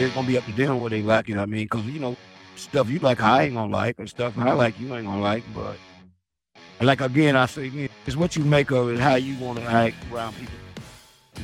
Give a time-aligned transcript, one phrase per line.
[0.00, 1.28] it's gonna be up to them what they like.
[1.28, 1.64] You know what I mean?
[1.64, 2.16] Because you know,
[2.56, 5.44] stuff you like, I ain't gonna like, and stuff I like, you ain't gonna like.
[5.54, 5.76] But
[6.80, 9.64] like again, I say again, it's what you make of it, how you want to
[9.64, 10.54] act around people,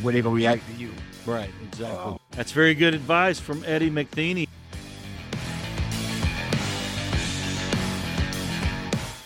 [0.02, 0.90] where they gonna react to you.
[1.26, 1.98] Right, exactly.
[1.98, 4.48] Uh, That's very good advice from Eddie McTheney.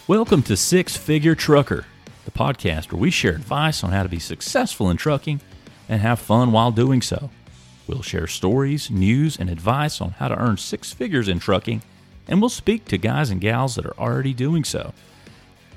[0.08, 1.84] Welcome to Six Figure Trucker,
[2.24, 5.40] the podcast where we share advice on how to be successful in trucking
[5.88, 7.30] and have fun while doing so.
[7.90, 11.82] We'll share stories, news, and advice on how to earn six figures in trucking,
[12.28, 14.94] and we'll speak to guys and gals that are already doing so.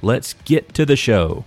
[0.04, 1.44] Let's get to the show.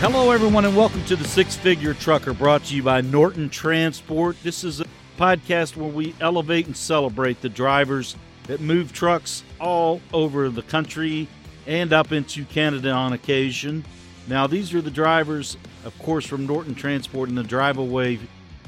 [0.00, 4.36] Hello, everyone, and welcome to the Six Figure Trucker brought to you by Norton Transport.
[4.42, 8.16] This is a podcast where we elevate and celebrate the drivers
[8.48, 11.28] that move trucks all over the country
[11.66, 13.84] and up into Canada on occasion.
[14.26, 18.18] Now, these are the drivers, of course, from Norton Transport in the drive away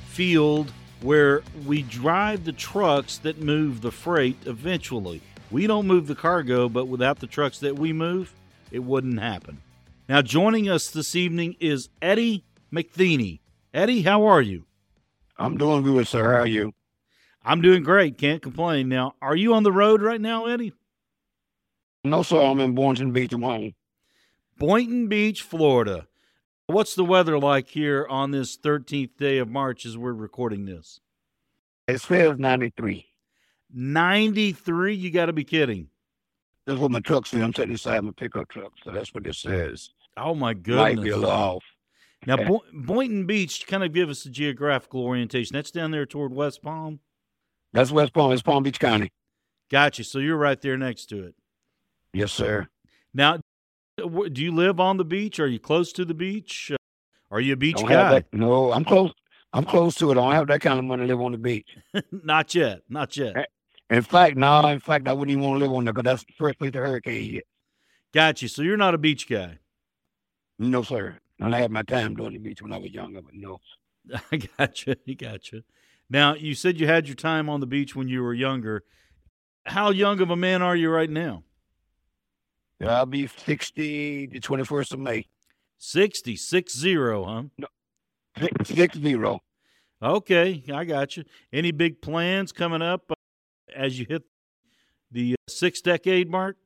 [0.06, 0.72] field
[1.02, 5.22] where we drive the trucks that move the freight eventually.
[5.50, 8.34] We don't move the cargo, but without the trucks that we move,
[8.70, 9.62] it wouldn't happen.
[10.08, 13.40] Now, joining us this evening is Eddie McTheney.
[13.72, 14.64] Eddie, how are you?
[15.38, 16.32] I'm doing good, sir.
[16.32, 16.72] How are you?
[17.44, 18.18] I'm doing great.
[18.18, 18.88] Can't complain.
[18.88, 20.72] Now, are you on the road right now, Eddie?
[22.04, 22.40] No, sir.
[22.40, 23.74] I'm in Boynton Beach, Wyoming.
[24.58, 26.06] Boynton Beach, Florida.
[26.66, 31.00] What's the weather like here on this 13th day of March as we're recording this?
[31.88, 33.06] It says 93.
[33.72, 34.94] 93?
[34.94, 35.88] You got to be kidding.
[36.66, 37.42] That's what my truck says.
[37.42, 39.90] I'm sitting inside my pickup truck, so that's what it says.
[40.16, 40.96] Oh my goodness!
[40.96, 41.64] Might be a little off.
[42.26, 45.54] Now, Bo- Boynton Beach, kind of give us a geographical orientation.
[45.54, 47.00] That's down there toward West Palm.
[47.72, 48.32] That's West Palm.
[48.32, 49.12] It's Palm Beach County.
[49.70, 50.04] Gotcha.
[50.04, 51.34] So you're right there next to it.
[52.12, 52.66] Yes, sir.
[53.14, 53.38] Now,
[53.96, 55.38] do you live on the beach?
[55.38, 56.70] Are you close to the beach?
[56.72, 56.76] Uh,
[57.30, 58.14] are you a beach guy?
[58.14, 59.12] That, no, I'm close.
[59.52, 60.12] I'm close to it.
[60.12, 61.68] I don't have that kind of money to live on the beach.
[62.24, 62.80] not yet.
[62.88, 63.36] Not yet.
[63.36, 63.44] Eh,
[63.90, 64.66] in fact, no.
[64.66, 66.72] In fact, I wouldn't even want to live on there because that's the first place
[66.72, 67.44] the hurricane hit.
[68.12, 68.48] Got you.
[68.48, 69.58] So you're not a beach guy.
[70.58, 71.18] No, sir.
[71.40, 73.60] I had my time doing the beach when I was younger, but no.
[74.32, 74.94] I got you.
[75.08, 75.62] I got you.
[76.10, 78.82] Now, you said you had your time on the beach when you were younger.
[79.64, 81.44] How young of a man are you right now?
[82.84, 85.26] I'll be 60 the 21st of May.
[85.78, 87.42] 60, six zero, huh?
[87.56, 89.40] No, six zero.
[90.02, 91.24] Okay, I got you.
[91.52, 93.14] Any big plans coming up uh,
[93.74, 94.22] as you hit
[95.10, 96.56] the uh, six decade mark?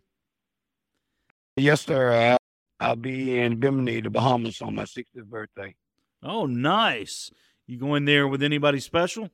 [1.56, 2.36] Yes, sir.
[2.80, 5.74] I'll be in Bimini, the Bahamas, on my 60th birthday.
[6.22, 7.30] Oh, nice.
[7.66, 9.30] You going there with anybody special?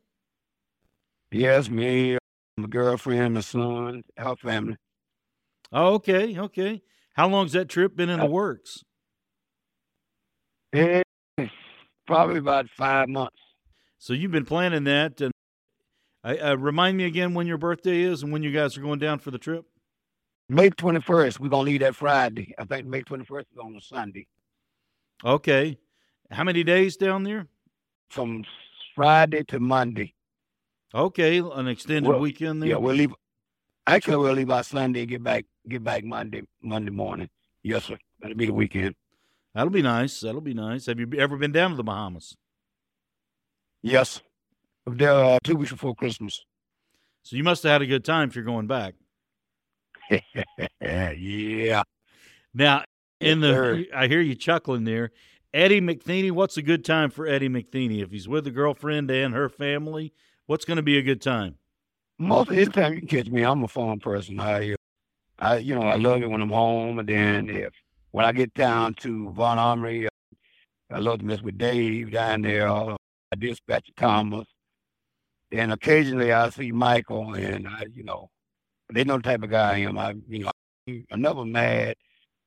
[1.32, 2.18] Yes, me,
[2.56, 4.76] my girlfriend, my son, our family.
[5.72, 6.82] Oh, okay, okay.
[7.14, 8.84] How long's that trip been in the uh, works?
[10.72, 11.50] It's
[12.06, 13.36] probably about five months.
[13.98, 15.32] So you've been planning that, and
[16.24, 19.18] uh, remind me again when your birthday is and when you guys are going down
[19.18, 19.64] for the trip.
[20.48, 21.38] May twenty first.
[21.38, 22.54] We're gonna leave that Friday.
[22.58, 24.26] I think May twenty first is on a Sunday.
[25.24, 25.78] Okay.
[26.30, 27.46] How many days down there?
[28.10, 28.44] From
[28.94, 30.14] Friday to Monday.
[30.94, 32.70] Okay, an extended well, weekend there.
[32.70, 33.14] Yeah, we'll leave.
[33.86, 37.28] Actually, we'll leave out Sunday and get back get back Monday Monday morning.
[37.62, 37.98] Yes, sir.
[38.20, 38.94] That'll be the weekend.
[39.54, 40.20] That'll be nice.
[40.20, 40.86] That'll be nice.
[40.86, 42.36] Have you ever been down to the Bahamas?
[43.82, 44.20] Yes.
[44.86, 46.44] There uh, two weeks before Christmas.
[47.22, 48.94] So you must have had a good time if you're going back.
[50.80, 51.82] yeah.
[52.54, 52.84] Now,
[53.20, 55.12] in the I hear you chuckling there.
[55.52, 58.02] Eddie McTheney, what's a good time for Eddie McTheney?
[58.02, 60.12] If he's with a girlfriend and her family,
[60.46, 61.56] what's going to be a good time?
[62.18, 63.42] Most of the time, you catch me.
[63.42, 64.38] I'm a fun person.
[64.38, 64.76] I,
[65.40, 67.72] I, you know, I love it when I'm home, and then if
[68.12, 70.08] when I get down to Von Ormy, uh,
[70.92, 72.68] I love to mess with Dave down there.
[72.68, 72.94] Uh,
[73.32, 74.46] I dispatch Thomas,
[75.50, 78.28] and occasionally I see Michael, and I, you know,
[78.92, 79.98] they know the type of guy I am.
[79.98, 80.50] I, you know,
[81.10, 81.96] I'm never mad.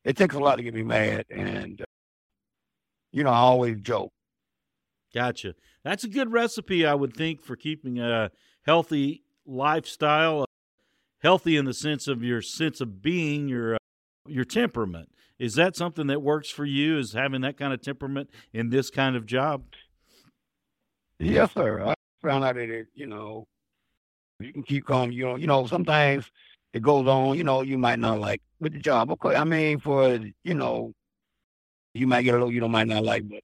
[0.06, 1.86] It takes a lot to get me mad, and uh,
[3.14, 4.12] you know, I always joke.
[5.14, 5.54] Gotcha.
[5.84, 8.32] That's a good recipe, I would think, for keeping a
[8.66, 10.46] healthy lifestyle.
[11.22, 13.78] Healthy in the sense of your sense of being, your uh,
[14.28, 15.10] your temperament.
[15.40, 16.98] Is that something that works for you?
[16.98, 19.64] Is having that kind of temperament in this kind of job?
[21.20, 21.82] Yes, sir.
[21.82, 23.46] I found out that it, you know,
[24.40, 25.14] you can keep calm.
[25.14, 26.30] You know, you know, sometimes
[26.74, 27.38] it goes on.
[27.38, 29.12] You know, you might not like with the job.
[29.12, 30.94] Okay, I mean, for you know,
[31.94, 33.44] you might get a little you don't might not like, but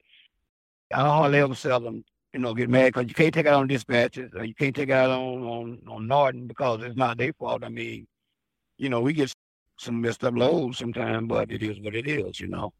[0.93, 2.03] I hardly ever seldom
[2.33, 4.89] you know get mad because you can't take it on dispatches or you can't take
[4.89, 7.63] it out on on on Norton because it's not their fault.
[7.63, 8.07] I mean,
[8.77, 9.33] you know, we get
[9.77, 12.73] some messed up loads sometimes, but it is what it is, you know.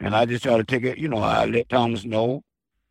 [0.00, 2.42] And I just try to take it, you know, I let Thomas know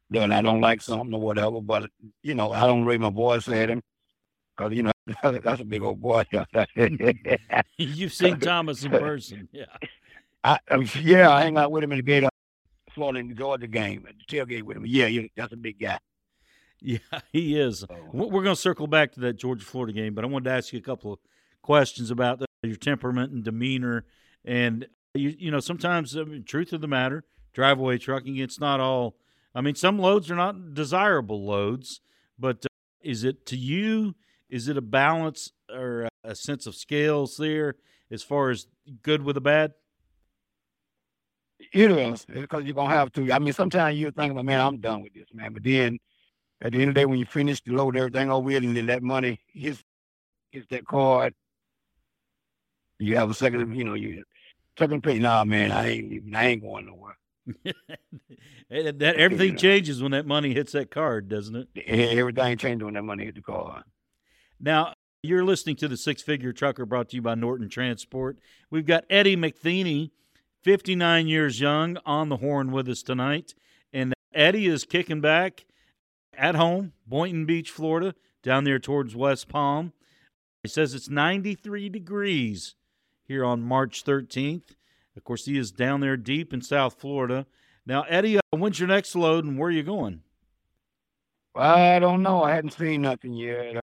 [0.10, 1.90] that I don't like something or whatever, but,
[2.24, 3.82] you know, I don't raise my voice at him
[4.56, 4.92] because, you know,
[5.44, 6.26] that's a big old boy.
[7.78, 9.66] You've seen Thomas in person, yeah.
[10.46, 12.24] I, I yeah, I hang out with him in the gate,
[12.92, 14.86] Florida and Georgia game at the tailgate with him.
[14.86, 15.98] Yeah, yeah, that's a big guy.
[16.80, 17.00] Yeah,
[17.34, 17.80] he is.
[17.80, 20.52] So, We're going to circle back to that Georgia Florida game, but I wanted to
[20.52, 21.20] ask you a couple of
[21.64, 24.06] questions about your temperament and demeanor.
[24.46, 27.24] And you, you know, sometimes, I mean, truth of the matter,
[27.56, 29.16] driveaway trucking, it's not all.
[29.56, 32.02] I mean, some loads are not desirable loads,
[32.38, 32.68] but uh,
[33.02, 34.14] is it to you?
[34.48, 37.76] Is it a balance or a sense of scales there
[38.12, 38.68] as far as
[39.02, 39.74] good with the bad?
[41.60, 43.32] It is because you're gonna have to.
[43.32, 45.54] I mean, sometimes you think, man, I'm done with this, man.
[45.54, 46.00] But then,
[46.62, 48.76] at the end of the day, when you finish the load, everything over with, and
[48.76, 49.84] then that money hits
[50.52, 51.34] hits that card,
[53.00, 53.76] you have a second.
[53.76, 54.24] You know, you
[54.78, 55.20] second pay.
[55.20, 56.36] Nah, man, I ain't.
[56.36, 57.18] I ain't going nowhere.
[58.70, 59.58] that, that everything know.
[59.58, 61.88] changes when that money hits that card, doesn't it?
[61.88, 63.84] Everything changes when that money hits the card.
[64.60, 68.38] Now, you're listening to the Six Figure Trucker brought to you by Norton Transport.
[68.72, 70.12] We've got Eddie McTheney,
[70.66, 73.54] 59 years young, on the horn with us tonight.
[73.94, 75.64] And Eddie is kicking back
[76.36, 79.94] at home, Boynton Beach, Florida, down there towards West Palm.
[80.64, 82.74] He says it's 93 degrees
[83.24, 84.72] here on March 13th.
[85.16, 87.46] Of course, he is down there deep in South Florida.
[87.86, 90.24] Now, Eddie, uh, when's your next load and where are you going?
[91.56, 92.42] I don't know.
[92.42, 93.82] I hadn't seen nothing yet.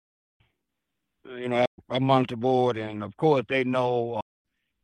[1.24, 4.20] You know, I'm on the board, and of course, they know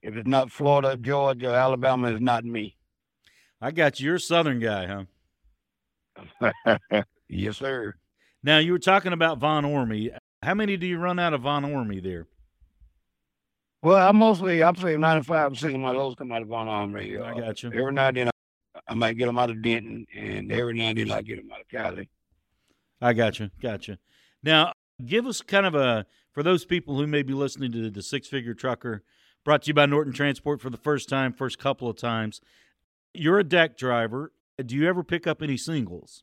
[0.02, 2.76] if it's not Florida, Georgia, Alabama, it's not me.
[3.60, 4.06] I got you.
[4.06, 5.04] You're a Southern guy,
[6.40, 6.52] huh?
[7.28, 7.94] yes, sir.
[8.42, 10.16] Now, you were talking about Von Ormy.
[10.42, 12.26] How many do you run out of Von Ormy there?
[13.82, 17.20] Well, I mostly, I'm saying 95% of my loads come out of Von Ormy.
[17.22, 17.72] I uh, got you.
[17.72, 20.88] Every now and then, I, I might get them out of Denton, and every now
[20.88, 22.08] and then, I get them out of Cali.
[23.02, 23.50] I got you.
[23.60, 23.96] Got you.
[24.42, 24.72] Now,
[25.04, 28.28] give us kind of a, for those people who may be listening to the Six
[28.28, 29.02] Figure Trucker,
[29.44, 32.40] brought to you by Norton Transport for the first time, first couple of times.
[33.14, 34.32] You're a deck driver.
[34.64, 36.22] Do you ever pick up any singles?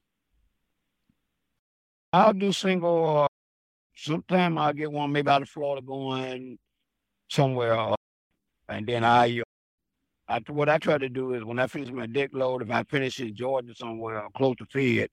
[2.14, 3.24] I'll do single.
[3.24, 3.28] Uh,
[3.96, 6.58] sometime I'll get one maybe out of Florida going
[7.30, 7.96] somewhere, uh,
[8.70, 9.44] and then I, uh,
[10.30, 12.84] I what I try to do is when I finish my deck load, if I
[12.84, 15.10] finish in Georgia somewhere or close to Fed,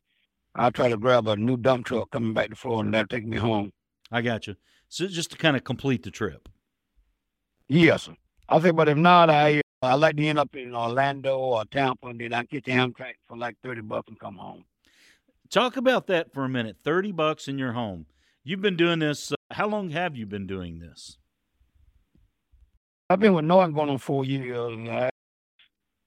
[0.55, 3.27] I'll try to grab a new dump truck coming back to Florida, and that'll take
[3.27, 3.73] me home.
[4.13, 4.55] I got you.
[4.89, 6.49] So just to kind of complete the trip.
[7.69, 8.17] Yes, sir.
[8.49, 11.65] I say, but if not, I uh, I like to end up in Orlando or
[11.67, 14.65] Tampa, and then I get the Amtrak for like thirty bucks and come home.
[15.51, 16.79] Talk about that for a minute.
[16.85, 18.07] 30 bucks in your home.
[18.43, 19.31] You've been doing this.
[19.31, 21.19] Uh, how long have you been doing this?
[23.09, 24.89] I've been with Norton going on four years.
[24.89, 25.11] I,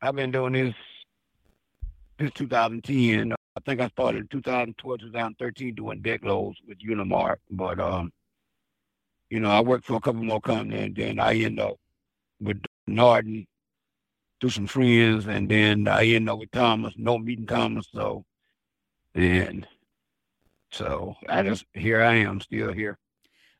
[0.01, 0.75] I've been doing this
[2.19, 3.31] since 2010.
[3.31, 7.37] I think I started in 2012, 2013 doing deck loads with Unimark.
[7.49, 8.11] But, um,
[9.29, 11.77] you know, I worked for a couple more companies and then I end up
[12.39, 13.47] with Norton
[14.39, 15.27] through some friends.
[15.27, 17.87] And then I end up with Thomas, no meeting Thomas.
[17.91, 18.25] So,
[19.13, 19.67] and
[20.71, 22.97] so I just, here I am still here.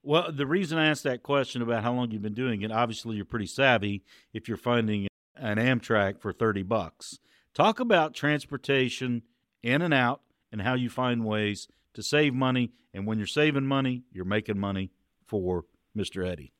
[0.04, 3.16] Well, the reason I asked that question about how long you've been doing it, obviously
[3.18, 4.04] you're pretty savvy
[4.34, 7.20] if you're finding an Amtrak for 30 bucks.
[7.54, 9.24] Talk about transportation
[9.64, 12.72] in and out and how you find ways to save money.
[12.94, 14.92] And when you're saving money, you're making money
[15.28, 15.66] for
[15.98, 16.28] Mr.
[16.28, 16.54] Eddie.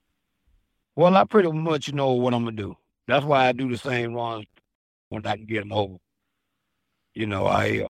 [0.96, 2.76] Well, I pretty much know what I'm gonna do.
[3.08, 4.46] That's why I do the same runs
[5.10, 5.98] when I can get them over.
[7.14, 7.88] You know, I,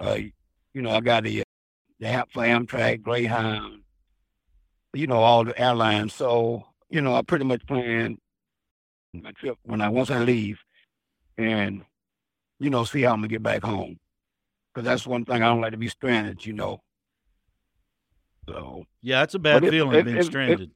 [0.00, 0.18] uh,
[0.72, 1.42] you know, I got the
[1.98, 3.82] the app for Amtrak, Greyhound,
[4.92, 6.14] you know, all the airlines.
[6.14, 8.18] So, you know, I pretty much plan
[9.12, 10.60] my trip when I once I leave,
[11.38, 11.84] and
[12.58, 13.98] you know, see how I'm gonna get back home.
[14.72, 16.44] Because that's one thing I don't like to be stranded.
[16.44, 16.80] You know.
[18.48, 20.70] So Yeah, that's a bad But feeling if- being if- stranded.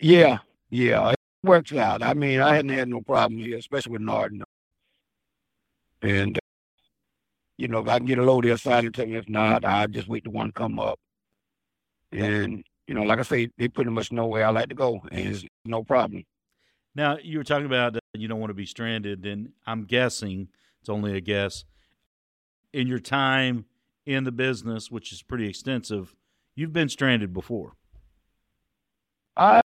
[0.00, 0.38] yeah,
[0.70, 2.02] yeah, it works out.
[2.02, 4.42] I mean, I hadn't had no problem here, especially with Norton.
[6.02, 6.40] And, uh,
[7.56, 9.16] you know, if I can get a load there, sign it to me.
[9.16, 10.98] If not, I just wait the one come up.
[12.12, 15.00] And, you know, like I say, they pretty much know where I like to go,
[15.10, 16.24] and it's no problem.
[16.94, 20.48] Now, you were talking about uh, you don't want to be stranded, and I'm guessing
[20.80, 21.64] it's only a guess.
[22.72, 23.64] In your time
[24.06, 26.14] in the business, which is pretty extensive,
[26.56, 27.74] you've been stranded before.
[29.36, 29.60] I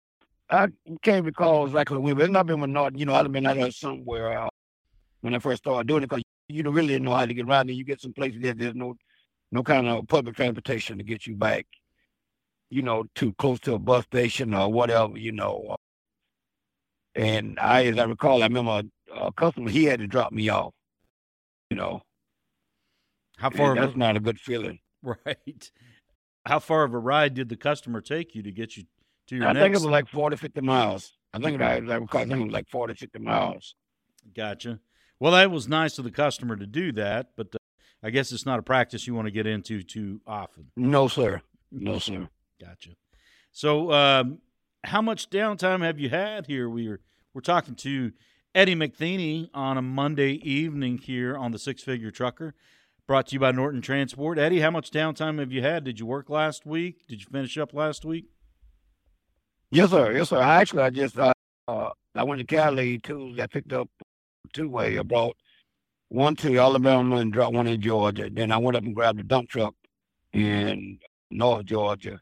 [0.50, 0.70] I
[1.04, 3.00] can't recall exactly when, but it's not been with Norton.
[3.00, 4.50] You know, I'd have been out there somewhere uh,
[5.22, 7.70] when I first started doing it because you don't really know how to get around
[7.70, 8.96] And You get some places that there's no
[9.52, 11.66] no kind of public transportation to get you back,
[12.70, 15.76] you know, too close to a bus station or whatever, you know.
[17.16, 20.50] And I, as I recall, I remember a, a customer he had to drop me
[20.50, 20.74] off.
[21.70, 22.02] You know,
[23.38, 23.72] How far?
[23.72, 24.80] and Of that's not a good feeling.
[25.04, 25.72] right.
[26.48, 28.84] How far of a ride did the customer take you to get you
[29.28, 29.64] to your I next?
[29.64, 31.14] think it was like 40, 50 miles.
[31.34, 33.76] I think I, I think it was like 40, 50 miles.
[34.36, 34.80] Gotcha.
[35.20, 37.58] Well, that was nice of the customer to do that, but uh,
[38.04, 40.72] I guess it's not a practice you want to get into too often.
[40.76, 41.42] No, sir.
[41.72, 42.30] No, sir.
[42.62, 42.92] Gotcha.
[43.52, 44.40] So, um,
[44.84, 46.70] how much downtime have you had here?
[46.70, 47.02] We were
[47.34, 48.14] we're talking to
[48.56, 52.56] Eddie McTheney on a Monday evening here on the Six Figure Trucker,
[53.08, 54.38] brought to you by Norton Transport.
[54.38, 55.86] Eddie, how much downtime have you had?
[55.86, 57.08] Did you work last week?
[57.08, 58.26] Did you finish up last week?
[59.72, 60.12] Yes, sir.
[60.12, 60.40] Yes, sir.
[60.40, 61.34] I actually, I just, uh,
[61.68, 63.42] uh, I went to Cali Tuesday.
[63.42, 63.90] I picked up
[64.54, 65.00] two way.
[65.00, 65.38] I brought
[66.10, 68.30] one to Alabama and dropped one in Georgia.
[68.30, 69.74] Then I went up and grabbed a dump truck
[70.34, 71.00] in
[71.32, 72.20] North Georgia,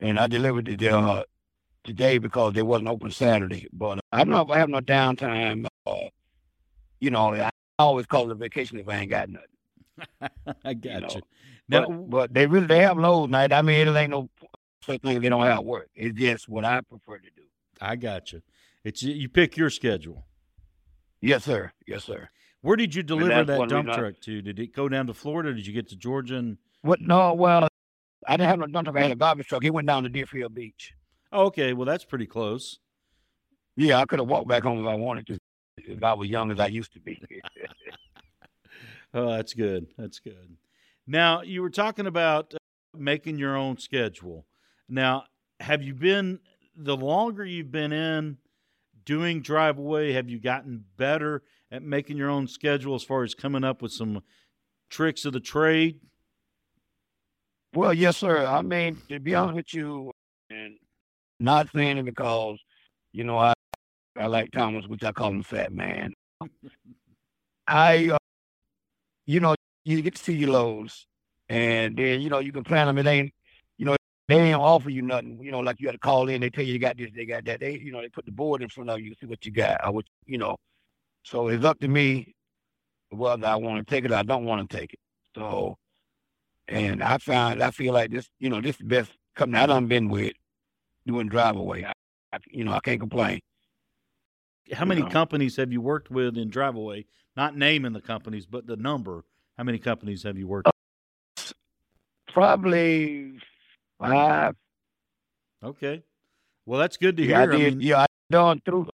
[0.00, 1.24] and I delivered it uh,
[1.84, 3.68] today because they wasn't open Saturday.
[3.72, 5.66] But I'm not I have no downtime.
[5.86, 6.08] Uh,
[7.00, 9.48] you know, I always call it a vacation if I ain't got nothing.
[10.64, 11.18] I got You gotcha.
[11.18, 13.52] know, Now, but, but they really they have loads night.
[13.52, 14.28] I mean, it ain't no
[14.84, 15.88] such thing they don't have work.
[15.94, 17.42] It's just what I prefer to do.
[17.80, 18.42] I gotcha.
[18.84, 20.24] It's you pick your schedule.
[21.20, 21.72] Yes, sir.
[21.86, 22.28] Yes, sir.
[22.62, 24.42] Where did you deliver that dump truck to?
[24.42, 25.52] Did it go down to Florida?
[25.54, 26.36] Did you get to Georgia?
[26.36, 27.00] And What?
[27.00, 27.68] No, well,
[28.26, 28.96] I didn't have no dump truck.
[28.96, 29.62] I had a garbage truck.
[29.62, 30.94] He went down to Deerfield Beach.
[31.32, 32.78] oh, okay, well that's pretty close.
[33.76, 35.38] Yeah, I could have walked back home if I wanted to,
[35.76, 37.20] if I was young as I used to be.
[39.16, 39.86] Oh, that's good.
[39.96, 40.56] That's good.
[41.06, 42.58] Now you were talking about uh,
[42.94, 44.46] making your own schedule.
[44.90, 45.24] Now,
[45.58, 46.38] have you been
[46.76, 48.36] the longer you've been in
[49.04, 50.12] doing drive away?
[50.12, 51.42] Have you gotten better
[51.72, 54.22] at making your own schedule as far as coming up with some
[54.90, 56.00] tricks of the trade?
[57.74, 58.44] well, yes, sir.
[58.44, 60.10] I mean, to be honest with you,
[60.50, 60.76] and
[61.40, 62.58] not saying it because,
[63.12, 63.54] you know, I
[64.18, 66.12] I like Thomas, which I call him Fat Man.
[67.66, 68.18] I, uh,
[69.26, 69.54] you know,
[69.84, 71.06] you get to see your loads,
[71.48, 72.98] and then you know you can plan them.
[72.98, 73.32] It ain't,
[73.78, 73.96] you know,
[74.28, 75.38] they ain't offer you nothing.
[75.42, 76.40] You know, like you got to call in.
[76.40, 77.60] They tell you you got this, they got that.
[77.60, 79.84] They, you know, they put the board in front of you, see what you got,
[79.84, 80.56] or what, you know.
[81.22, 82.34] So it's up to me
[83.10, 85.00] whether I want to take it or I don't want to take it.
[85.36, 85.76] So,
[86.68, 89.66] and I found I feel like this, you know, this is the best company I
[89.66, 90.32] done been with
[91.06, 91.84] doing drive away.
[91.84, 91.92] I,
[92.32, 93.40] I, you know, I can't complain.
[94.72, 97.06] How many companies have you worked with in drive away?
[97.36, 99.24] Not naming the companies, but the number.
[99.56, 100.66] How many companies have you worked?
[101.36, 101.52] with?
[102.32, 103.38] Probably
[104.00, 104.54] five.
[105.62, 106.02] Okay.
[106.66, 107.50] Well, that's good to Yeah, I hear.
[107.52, 107.58] did.
[107.78, 108.88] mean, yeah, I done through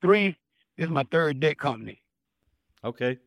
[0.00, 0.36] three.
[0.76, 2.02] This is my third deck company.
[2.84, 3.18] okay.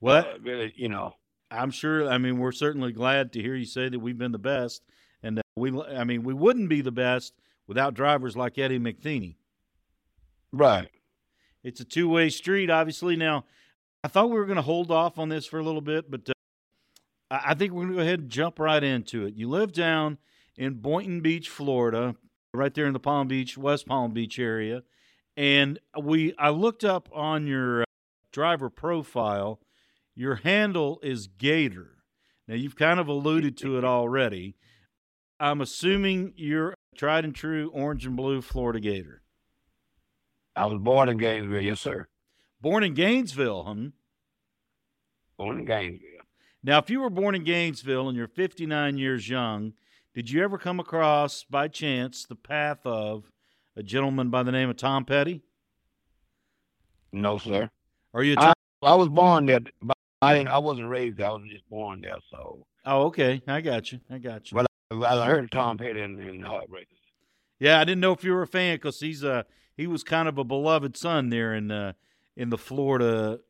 [0.00, 1.14] Well, Uh, really, you know.
[1.50, 2.08] I'm sure.
[2.08, 4.82] I mean, we're certainly glad to hear you say that we've been the best,
[5.22, 5.70] and uh, we.
[5.80, 7.32] I mean, we wouldn't be the best
[7.68, 9.36] without drivers like Eddie McTheney.
[10.56, 10.88] Right.
[11.62, 13.14] It's a two-way street, obviously.
[13.14, 13.44] Now,
[14.02, 16.28] I thought we were going to hold off on this for a little bit, but
[16.28, 16.32] uh,
[17.30, 19.34] I I think we're going to go ahead and jump right into it.
[19.34, 20.18] You live down
[20.56, 22.14] in Boynton Beach, Florida,
[22.54, 24.82] right there in the Palm Beach, West Palm Beach area,
[25.36, 26.34] and we.
[26.38, 27.84] I looked up on your uh,
[28.32, 29.60] driver profile.
[30.14, 31.98] Your handle is Gator.
[32.48, 34.56] Now, you've kind of alluded to it already.
[35.38, 39.20] I'm assuming you're tried and true orange and blue Florida Gator.
[40.56, 41.60] I was born in Gainesville.
[41.60, 42.08] Yes, sir.
[42.60, 43.90] Born in Gainesville, huh?
[45.36, 46.10] Born in Gainesville.
[46.62, 49.74] Now, if you were born in Gainesville and you're 59 years young,
[50.14, 53.30] did you ever come across, by chance, the path of
[53.76, 55.42] a gentleman by the name of Tom Petty?
[57.12, 57.70] No, sir.
[58.14, 58.34] Are you?
[58.34, 60.48] A I- Tom- I was born there, but I didn't.
[60.48, 61.20] I wasn't raised.
[61.20, 62.16] I was just born there.
[62.30, 63.42] So oh, okay.
[63.46, 64.00] I got you.
[64.10, 64.56] I got you.
[64.56, 66.86] Well, I heard of Tom Petty in, in Heartbreakers.
[67.58, 69.44] Yeah, I didn't know if you were a fan because he's uh
[69.76, 71.92] he was kind of a beloved son there in uh
[72.36, 73.40] in the Florida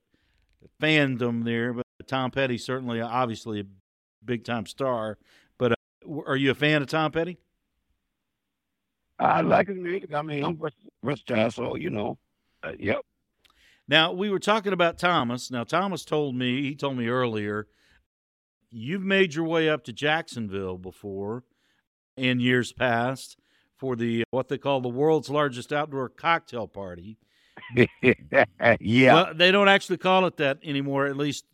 [0.80, 1.72] fandom there.
[1.72, 3.64] But Tom Petty certainly, obviously, a
[4.24, 5.18] big time star.
[5.58, 7.38] But uh, are you a fan of Tom Petty?
[9.18, 10.12] I like his music.
[10.12, 12.18] I mean, I'm vers- versatile, so you know.
[12.62, 13.00] Uh, yep.
[13.88, 15.50] Now, we were talking about Thomas.
[15.50, 17.68] Now, Thomas told me, he told me earlier,
[18.70, 21.44] you've made your way up to Jacksonville before
[22.16, 23.38] in years past
[23.78, 27.18] for the what they call the world's largest outdoor cocktail party.
[28.80, 29.14] yeah.
[29.14, 31.44] Well, they don't actually call it that anymore, at least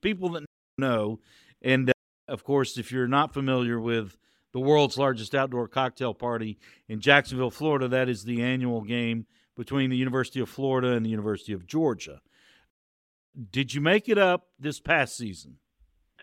[0.00, 0.44] people that
[0.78, 1.20] know.
[1.62, 1.92] And uh,
[2.28, 4.16] of course, if you're not familiar with
[4.52, 9.90] the world's largest outdoor cocktail party in Jacksonville, Florida, that is the annual game between
[9.90, 12.20] the University of Florida and the University of Georgia.
[13.50, 15.58] Did you make it up this past season?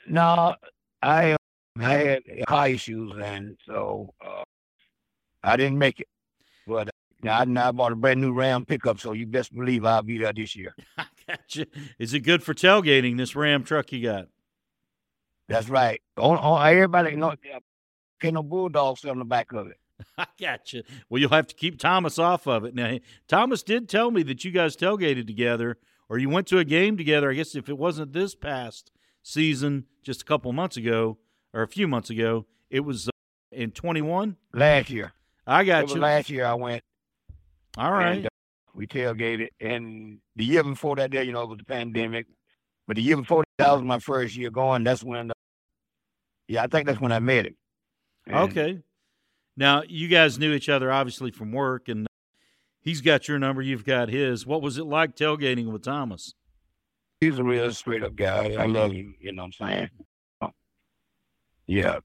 [0.08, 0.56] no,
[1.02, 1.38] I uh,
[1.80, 4.23] I had car issues, and so uh,
[5.44, 6.08] I didn't make it.
[6.66, 6.90] But
[7.22, 10.18] Now I, I bought a brand new Ram pickup, so you best believe I'll be
[10.18, 10.76] there this year.
[10.98, 11.68] I gotcha.
[12.00, 13.18] Is it good for tailgating?
[13.18, 14.28] This Ram truck you got?
[15.48, 16.02] That's right.
[16.18, 17.34] On, on everybody, you know,
[18.20, 19.78] can't no bulldogs on the back of it.
[20.18, 20.84] I gotcha.
[21.10, 22.74] Well, you'll have to keep Thomas off of it.
[22.74, 22.98] Now,
[23.28, 25.78] Thomas did tell me that you guys tailgated together,
[26.10, 27.30] or you went to a game together.
[27.30, 31.18] I guess if it wasn't this past season, just a couple months ago,
[31.54, 33.12] or a few months ago, it was uh,
[33.52, 34.38] in 21.
[34.54, 35.14] Last year.
[35.46, 36.00] I got you.
[36.00, 36.84] last year I went.
[37.78, 38.18] All right.
[38.18, 38.30] And, uh,
[38.76, 42.26] we tailgated, and the year before that, there, you know, it was the pandemic.
[42.88, 44.84] But the year before that was my first year going.
[44.84, 45.34] That's when, uh,
[46.48, 47.56] yeah, I think that's when I met him.
[48.26, 48.80] And Okay.
[49.56, 52.08] Now you guys knew each other obviously from work, and
[52.82, 53.62] he's got your number.
[53.62, 54.46] You've got his.
[54.48, 56.34] What was it like tailgating with Thomas?
[57.22, 58.54] He's a real straight up guy.
[58.54, 59.16] I love him.
[59.20, 59.90] You know what I'm saying?
[60.42, 60.48] Uh,
[61.68, 62.00] Yeah.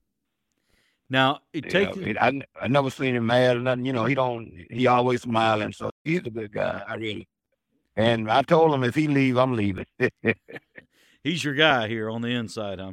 [1.11, 1.71] Now it yeah.
[1.71, 3.87] take It- I I never seen him mad or nothing.
[3.87, 4.53] You know, he don't.
[4.71, 5.73] He always smiling.
[5.73, 6.83] So he's a good guy.
[6.87, 7.29] I really.
[7.97, 9.87] And I told him if he leave, I'm leaving.
[11.25, 12.93] he's your guy here on the inside, huh?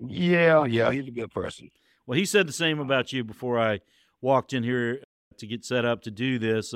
[0.00, 1.70] yeah, yeah, he's a good person.
[2.06, 3.80] Well, he said the same about you before I
[4.20, 5.02] walked in here
[5.38, 6.74] to get set up to do this.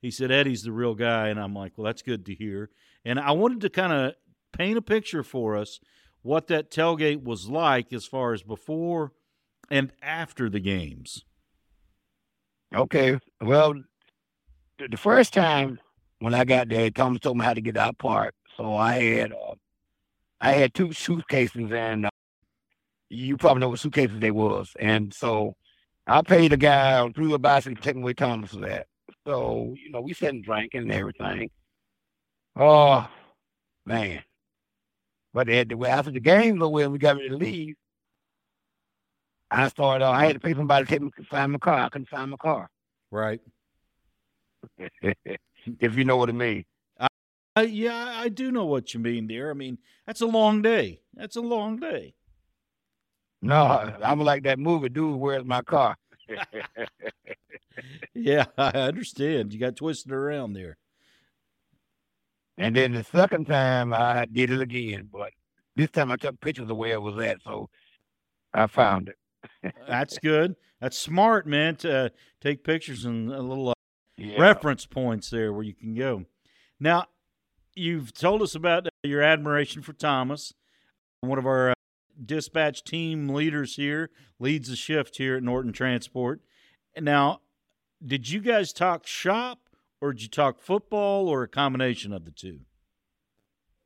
[0.00, 2.70] He said Eddie's the real guy, and I'm like, well, that's good to hear.
[3.04, 4.14] And I wanted to kind of
[4.52, 5.80] paint a picture for us
[6.22, 9.12] what that tailgate was like as far as before
[9.70, 11.24] and after the games.
[12.74, 13.18] Okay.
[13.40, 13.74] Well,
[14.78, 15.78] the, the first time
[16.18, 18.34] when I got there, Thomas told me how to get out park.
[18.56, 19.54] So I had uh,
[20.40, 22.10] I had two suitcases, and uh,
[23.08, 24.72] you probably know what suitcases they was.
[24.78, 25.54] And so
[26.06, 28.86] I paid a guy through a bicycle take away Thomas for that.
[29.26, 31.50] So you know we sat and drank and everything.
[32.56, 33.08] Oh
[33.86, 34.22] man!
[35.32, 37.76] But at the, after the game, though, when we got ready to leave,
[39.50, 40.04] I started.
[40.04, 41.80] I had to pay somebody to take me find my car.
[41.80, 42.70] I couldn't find my car.
[43.10, 43.40] Right.
[44.78, 46.64] if you know what I mean.
[47.56, 49.50] Uh, yeah, I do know what you mean, dear.
[49.50, 51.00] I mean, that's a long day.
[51.14, 52.14] That's a long day.
[53.42, 55.18] No, I'm like that movie, dude.
[55.18, 55.96] Where's my car?
[58.14, 59.52] Yeah, I understand.
[59.52, 60.76] You got twisted around there.
[62.58, 65.32] and then the second time I did it again, but
[65.76, 67.70] this time I took pictures of where it was at, so
[68.52, 69.16] I found it.
[69.88, 70.56] That's good.
[70.80, 71.76] That's smart, man.
[71.76, 72.08] To uh,
[72.40, 73.74] take pictures and a little uh,
[74.16, 74.40] Yeah.
[74.40, 76.24] reference points there where you can go.
[76.78, 77.06] Now,
[77.74, 80.54] you've told us about uh, your admiration for Thomas,
[81.20, 81.74] one of our uh,
[82.24, 86.40] dispatch team leaders here, leads the shift here at Norton Transport.
[86.98, 87.40] Now,
[88.04, 89.58] did you guys talk shop
[90.00, 92.60] or did you talk football or a combination of the two?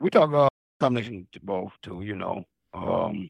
[0.01, 0.49] We talk uh,
[0.81, 2.03] combination both too.
[2.03, 3.29] You know, um,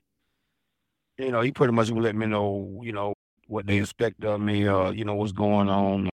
[1.18, 3.14] you know, he pretty much would let me know, you know,
[3.46, 4.66] what they expect of me.
[4.66, 6.09] Uh, you know, what's going on.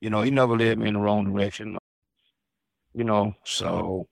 [0.00, 1.76] You know, he never led me in the wrong direction.
[2.94, 4.06] You know, so.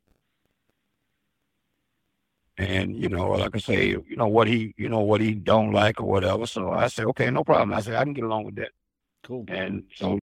[2.59, 5.73] And you know, like I say, you know what he, you know what he don't
[5.73, 6.45] like or whatever.
[6.45, 7.73] So I said, okay, no problem.
[7.73, 8.71] I said I can get along with that.
[9.23, 9.45] Cool.
[9.47, 10.19] And so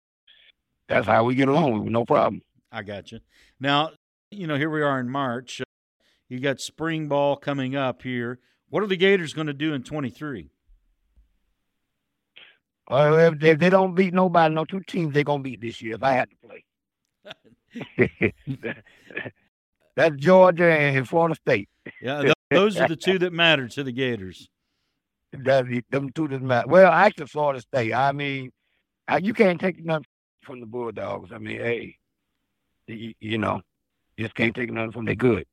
[0.88, 1.90] that's how we get along.
[1.90, 2.42] No problem.
[2.70, 3.18] I got you.
[3.58, 3.90] Now,
[4.30, 5.60] you know, here we are in March.
[6.28, 8.38] You got spring ball coming up here.
[8.70, 10.50] What are the Gators going to do in 23?
[12.90, 15.94] Well, if, if they don't beat nobody, no two teams they're gonna beat this year.
[15.94, 18.34] If I had to play,
[19.96, 21.68] that's Georgia and Florida State.
[22.02, 24.48] Yeah, those are the two that matter to the Gators.
[25.32, 26.66] That them two doesn't matter.
[26.66, 27.94] Well, actually, Florida State.
[27.94, 28.50] I mean,
[29.20, 30.06] you can't take nothing
[30.42, 31.30] from the Bulldogs.
[31.32, 31.96] I mean, hey,
[32.88, 33.60] you, you know,
[34.16, 35.46] you just can't take nothing from they good.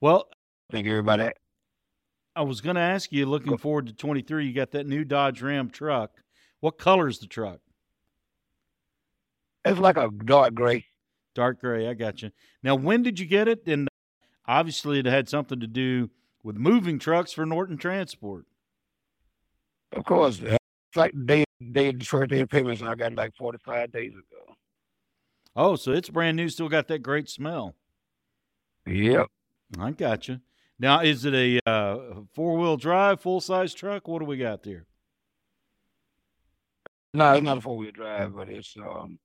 [0.00, 0.28] Well,
[0.70, 1.30] I think everybody.
[2.36, 5.40] I was going to ask you, looking forward to 23, you got that new Dodge
[5.40, 6.10] Ram truck.
[6.60, 7.60] What color is the truck?
[9.64, 10.84] It's like a dark gray.
[11.34, 11.88] Dark gray.
[11.88, 12.30] I got you.
[12.62, 13.66] Now, when did you get it?
[13.66, 13.88] And
[14.46, 16.10] obviously, it had something to do
[16.42, 18.46] with moving trucks for Norton Transport.
[19.92, 22.82] Of course, uh, it's like day, day of first day of payments.
[22.82, 24.54] I got it like forty five days ago.
[25.56, 27.76] Oh, so it's brand new, still got that great smell.
[28.86, 29.28] Yep.
[29.78, 30.40] I got you.
[30.84, 31.96] Now, is it a uh,
[32.34, 34.06] four wheel drive, full size truck?
[34.06, 34.84] What do we got there?
[37.14, 39.18] No, it's not a four wheel drive, but it's um,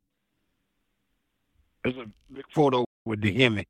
[1.84, 3.66] it's a big photo with the Hemi.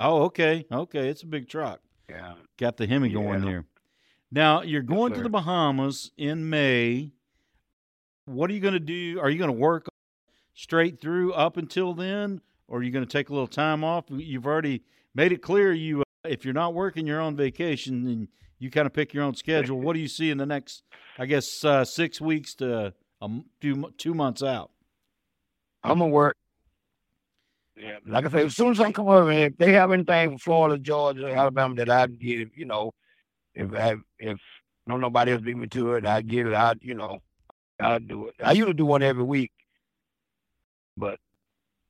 [0.00, 0.64] Oh, okay.
[0.72, 1.10] Okay.
[1.10, 1.80] It's a big truck.
[2.08, 2.36] Yeah.
[2.56, 3.50] Got the Hemi going Yeah.
[3.50, 3.64] there.
[4.30, 7.12] Now, you're going to the Bahamas in May.
[8.24, 9.20] What are you going to do?
[9.20, 9.88] Are you going to work
[10.54, 12.40] straight through up until then?
[12.66, 14.06] Or are you going to take a little time off?
[14.08, 18.28] You've already made it clear you, uh, if you're not working, you're on vacation and
[18.58, 19.80] you kind of pick your own schedule.
[19.80, 20.82] what do you see in the next,
[21.18, 24.70] I guess, uh, six weeks to um, two, mo- two months out?
[25.82, 26.36] I'm gonna work.
[27.76, 30.38] Yeah, like I say, as soon as I come over, if they have anything from
[30.38, 32.92] Florida, Georgia, Alabama that I get, you know,
[33.54, 34.38] if I, if
[34.86, 36.54] no nobody else beat me to it, I get it.
[36.54, 37.20] I, you know,
[37.78, 38.34] I do it.
[38.42, 39.52] I usually do one every week,
[40.96, 41.18] but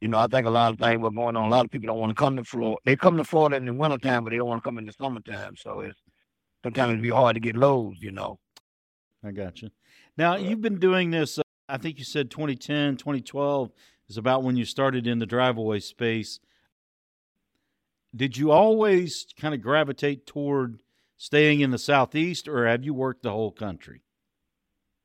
[0.01, 1.47] you know, I think a lot of things were going on.
[1.47, 2.79] A lot of people don't want to come to Florida.
[2.85, 4.93] They come to Florida in the wintertime, but they don't want to come in the
[4.93, 5.57] summertime.
[5.57, 5.99] So it's
[6.63, 8.39] sometimes it'd be hard to get loads, you know.
[9.25, 9.71] I got you.
[10.17, 13.71] Now, you've been doing this, uh, I think you said 2010, 2012
[14.09, 16.39] is about when you started in the driveaway space.
[18.15, 20.79] Did you always kind of gravitate toward
[21.17, 24.03] staying in the Southeast, or have you worked the whole country?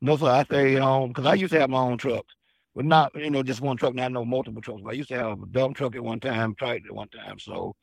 [0.01, 0.27] No, sir.
[0.27, 2.35] I stay home because I used to have my own trucks.
[2.75, 3.93] But not, you know, just one truck.
[3.93, 4.81] Now I know multiple trucks.
[4.83, 7.37] But I used to have a dump truck at one time, tractor at one time.
[7.39, 7.75] So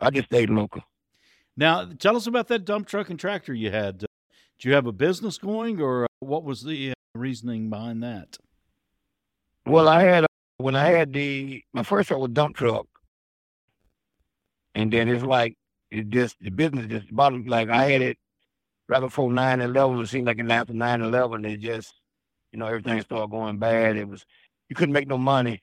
[0.00, 0.82] I just stayed local.
[1.56, 4.04] Now, tell us about that dump truck and tractor you had.
[4.04, 4.06] Uh,
[4.58, 8.36] do you have a business going, or uh, what was the uh, reasoning behind that?
[9.66, 10.26] Well, I had
[10.58, 12.86] when I had the my first truck was dump truck,
[14.74, 15.56] and then it's like
[15.90, 18.18] it just the business just bottom like I had it
[18.88, 20.02] right before 9-11.
[20.02, 21.92] It seemed like after 9-11, it just
[22.52, 23.96] you know everything started going bad.
[23.96, 24.24] It was
[24.68, 25.62] you couldn't make no money,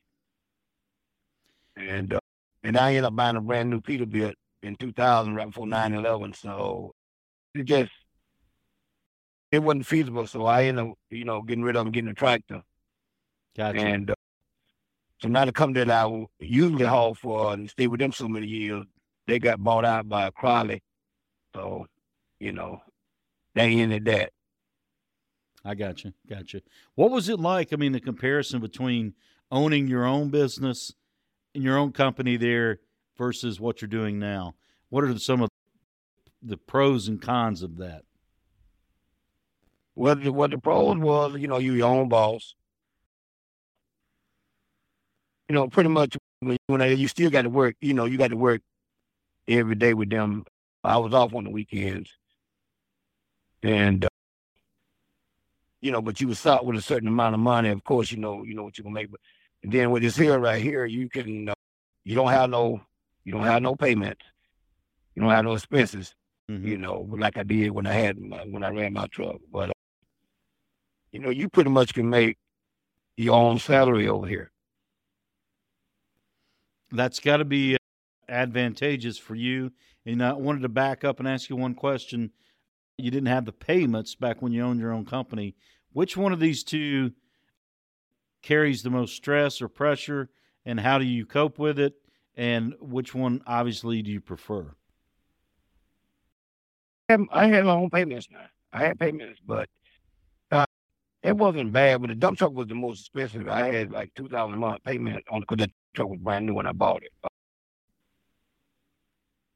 [1.76, 2.20] and uh,
[2.64, 6.36] and I ended up buying a brand new Peterbilt in 2000 right before 9-11.
[6.36, 6.94] So
[7.54, 7.92] it just
[9.52, 10.28] it wasn't feasible.
[10.28, 12.64] So I ended up you know getting rid of them, getting a tractor.
[13.56, 13.80] Gotcha.
[13.80, 14.16] And uh,
[15.20, 18.48] so now the company that I usually haul for and stay with them so many
[18.48, 18.86] years,
[19.28, 20.82] they got bought out by a Crowley.
[21.56, 21.88] So,
[22.40, 22.82] you know,
[23.54, 24.32] they ended that.
[25.66, 26.14] I got you.
[26.30, 26.62] Got you.
[26.94, 27.74] What was it like?
[27.74, 29.14] I mean, the comparison between
[29.52, 30.94] owning your own business
[31.54, 32.80] and your own company there
[33.18, 34.56] versus what you're doing now.
[34.90, 35.50] What are some of
[36.42, 38.04] the pros and cons of that?
[39.96, 42.54] Well, the, what the pros was, you know, you your own boss
[45.48, 48.18] you know, pretty much when, when I, you still got to work, you know, you
[48.18, 48.62] got to work
[49.48, 50.46] every day with them.
[50.84, 52.12] I was off on the weekends,
[53.64, 54.10] and uh,
[55.86, 57.70] you know, but you was out with a certain amount of money.
[57.70, 59.12] Of course, you know, you know what you're gonna make.
[59.12, 59.20] But
[59.64, 61.54] then with this here right here, you can, uh,
[62.04, 62.82] you don't have no,
[63.24, 64.26] you don't have no payments,
[65.14, 66.16] you don't have no expenses.
[66.50, 66.68] Mm-hmm.
[66.68, 69.38] You know, like I did when I had my, when I ran my truck.
[69.52, 69.74] But uh,
[71.12, 72.38] you know, you pretty much can make
[73.18, 74.52] your own salary over here
[76.92, 77.78] that's got to be uh,
[78.30, 79.72] advantageous for you.
[80.06, 82.32] And I wanted to back up and ask you one question.
[82.98, 85.56] You didn't have the payments back when you owned your own company.
[85.96, 87.14] Which one of these two
[88.42, 90.30] carries the most stress or pressure,
[90.66, 91.94] and how do you cope with it?
[92.36, 94.76] And which one, obviously, do you prefer?
[97.08, 98.28] I had my own payments.
[98.74, 99.70] I had payments, but
[100.52, 100.66] uh,
[101.24, 102.02] it wasn't bad.
[102.02, 103.48] But the dump truck was the most expensive.
[103.48, 106.56] I had like two thousand a month payment on because the truck was brand new
[106.56, 107.14] when I bought it.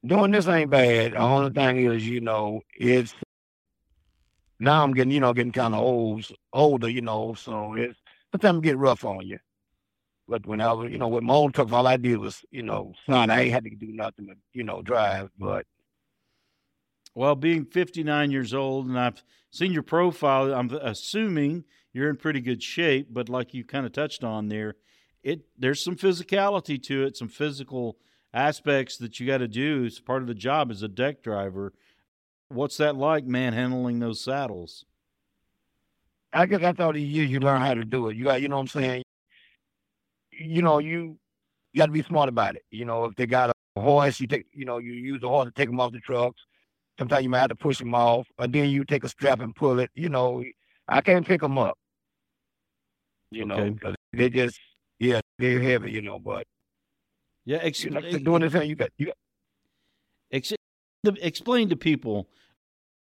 [0.05, 1.11] Doing this ain't bad.
[1.11, 3.13] The only thing is, you know, it's
[4.59, 7.99] now I'm getting, you know, getting kind of old, older, you know, so it's
[8.31, 9.39] sometimes get rough on you.
[10.27, 12.61] But when I was, you know, with my own truck, all I did was, you
[12.61, 15.31] know, son, I ain't had to do nothing but, you know, drive.
[15.39, 15.65] But
[17.15, 22.41] well, being 59 years old, and I've seen your profile, I'm assuming you're in pretty
[22.41, 23.07] good shape.
[23.11, 24.75] But like you kind of touched on there,
[25.23, 27.97] it there's some physicality to it, some physical
[28.31, 29.83] aspects that you got to do.
[29.83, 31.73] It's part of the job as a deck driver.
[32.49, 34.85] What's that like, man, handling those saddles?
[36.33, 38.17] I guess I thought years you learn how to do it.
[38.17, 39.03] You got, you know what I'm saying?
[40.31, 41.17] You know, you
[41.73, 42.63] you got to be smart about it.
[42.71, 45.45] You know, if they got a horse, you take, you know, you use the horse
[45.45, 46.41] to take them off the trucks.
[46.97, 49.55] Sometimes you might have to push them off, or then you take a strap and
[49.55, 49.89] pull it.
[49.93, 50.43] You know,
[50.87, 51.77] I can't pick them up.
[53.31, 53.75] You okay.
[53.81, 54.59] know, they just
[54.97, 56.45] yeah, they're heavy, you know, but
[57.45, 59.15] yeah, ex- you know, doing this thing, you got you got.
[60.31, 60.53] Ex-
[61.21, 62.27] explain to people.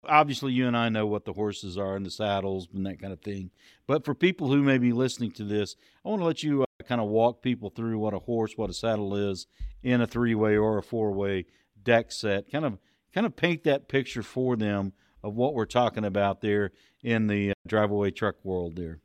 [0.07, 3.13] Obviously, you and I know what the horses are and the saddles and that kind
[3.13, 3.51] of thing.
[3.85, 6.83] But for people who may be listening to this, I want to let you uh,
[6.87, 9.45] kind of walk people through what a horse, what a saddle is
[9.83, 11.45] in a three-way or a four-way
[11.83, 12.51] deck set.
[12.51, 12.79] Kind of,
[13.13, 16.71] kind of paint that picture for them of what we're talking about there
[17.03, 18.75] in the uh, driveaway truck world.
[18.75, 18.99] There.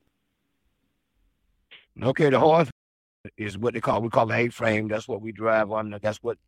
[2.03, 2.71] Okay, the horse
[3.37, 4.89] is what they call we call the A-frame.
[4.89, 5.95] That's what we drive on.
[6.01, 6.39] That's what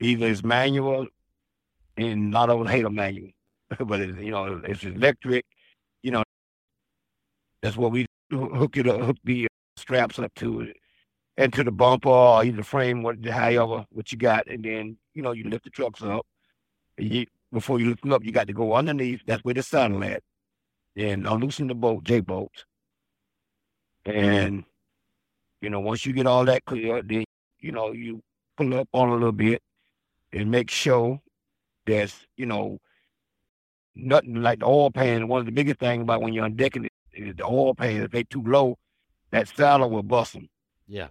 [0.00, 1.06] either is manual,
[1.96, 3.30] and not all hate a manual,
[3.86, 5.44] but it's, you know it's electric.
[6.02, 6.24] You know
[7.62, 10.76] that's what we hook it up, hook the uh, straps up to it,
[11.38, 15.22] and to the bumper or either frame, what however what you got, and then you
[15.22, 16.26] know you lift the trucks up.
[16.98, 19.22] You, before you lift them up, you got to go underneath.
[19.26, 20.22] That's where the sun at,
[20.96, 22.64] and unloosen the bolt, J bolts,
[24.06, 24.64] and
[25.60, 27.24] You know, once you get all that clear, then
[27.60, 28.22] you know you
[28.56, 29.62] pull up on a little bit
[30.32, 31.20] and make sure
[31.86, 32.78] that's, you know
[33.96, 35.28] nothing like the oil pan.
[35.28, 38.02] One of the biggest things about when you're on it is the oil pan.
[38.02, 38.78] If they too low,
[39.30, 40.48] that saddle will bust them.
[40.86, 41.08] Yeah.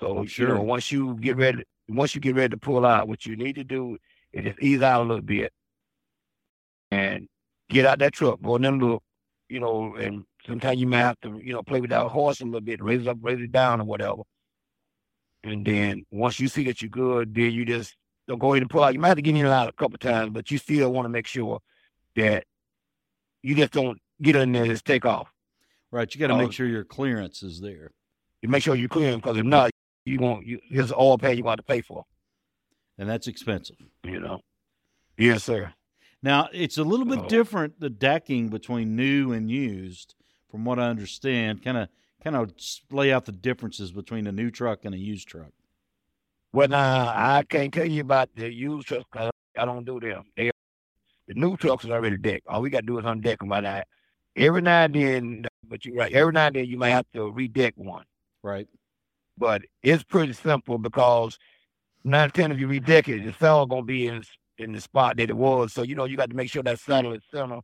[0.00, 0.48] So I'm sure.
[0.48, 3.36] you know, once you get ready, once you get ready to pull out, what you
[3.36, 3.98] need to do
[4.32, 5.52] is just ease out a little bit
[6.90, 7.28] and
[7.68, 9.02] get out that truck, go in them look,
[9.48, 12.44] you know, and sometimes you might have to, you know, play with that horse a
[12.44, 14.22] little bit, raise it up, raise it down or whatever.
[15.44, 18.70] And then once you see that you're good, then you just don't go ahead and
[18.70, 18.94] pull out.
[18.94, 21.06] You might have to get in and out a couple times, but you still want
[21.06, 21.60] to make sure
[22.18, 22.44] that
[23.42, 25.32] you just don't get in there and just take off.
[25.90, 26.12] Right.
[26.14, 26.38] You got to Oh.
[26.38, 27.92] make sure your clearance is there.
[28.42, 29.70] You make sure you're clear because if not,
[30.04, 30.46] you won't.
[30.46, 32.04] You, here's all pay you want to pay for.
[32.98, 33.76] And that's expensive.
[34.04, 34.40] You know.
[35.16, 35.72] Yes, sir.
[36.22, 37.28] Now, it's a little bit Oh.
[37.28, 40.14] different the decking between new and used,
[40.50, 41.62] from what I understand.
[41.62, 41.88] Kind of
[42.22, 42.52] kind of
[42.90, 45.52] lay out the differences between a new truck and a used truck.
[46.52, 50.24] Well, now I can't tell you about the used trucks 'cause I don't do them.
[50.36, 50.50] They,
[51.28, 52.46] the new trucks is already decked.
[52.48, 53.86] All we got to do is undeck them by that.
[54.34, 56.12] Every now and then, but you're right.
[56.12, 58.04] Every now and then you might have to redeck one,
[58.42, 58.66] Right.
[59.36, 61.38] but it's pretty simple because
[62.04, 64.22] nine ten if you redeck it, the saddle gonna be in
[64.58, 65.72] in the spot that it was.
[65.72, 67.60] So you know you got to make sure that saddle is center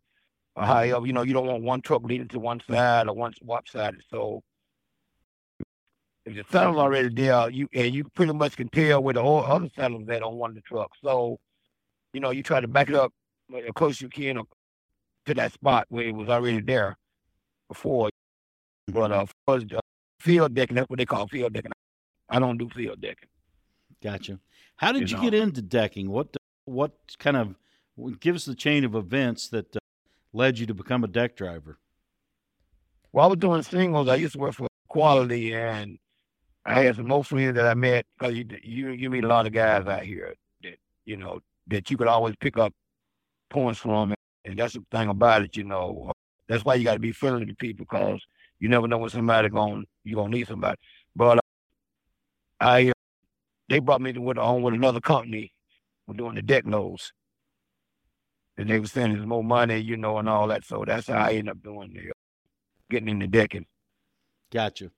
[0.57, 1.07] or however.
[1.07, 3.95] You know you don't want one truck leading to one side or one swap side.
[4.11, 4.43] So
[6.27, 9.39] if the saddle's already there, you and you pretty much can tell where the o-
[9.39, 10.99] other saddle's at on one of the trucks.
[11.03, 11.39] So,
[12.13, 13.13] you know, you try to back it up
[13.55, 14.41] as close as you can
[15.27, 16.97] to that spot where it was already there
[17.69, 18.11] before.
[18.89, 19.81] But uh, for the
[20.21, 21.73] field decking, that's what they call field decking.
[22.29, 23.29] I don't do field decking.
[24.03, 24.39] Gotcha.
[24.77, 26.11] How did you, You get into decking?
[26.11, 27.55] What what kind of
[28.21, 29.79] give us the chain of events that uh,
[30.33, 31.79] led you to become a deck driver?
[33.13, 34.09] Well, I was doing singles.
[34.09, 35.99] I used to work for Quality, and
[36.65, 39.45] I had some more friends that I met because you, you you meet a lot
[39.45, 42.73] of guys out here that you know that you could always pick up
[43.51, 45.57] points from, and that's the thing about it.
[45.57, 46.13] You know,
[46.49, 48.21] that's why you got to be friendly to people because
[48.59, 50.79] you never know when somebody going you gonna need somebody.
[51.17, 51.41] But uh,
[52.61, 52.93] I uh,
[53.69, 55.53] they brought me to with on with another company.
[56.07, 57.13] We're doing the deck loads.
[58.57, 60.65] And they were saying there's more money, you know, and all that.
[60.65, 62.13] So that's how I ended up doing the uh,
[62.89, 63.67] getting into decking.
[64.53, 64.91] Gotcha.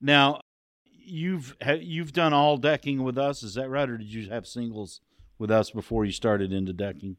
[0.00, 0.40] Now,
[0.84, 5.00] you've you've done all decking with us, is that right, or did you have singles
[5.38, 7.16] with us before you started into decking?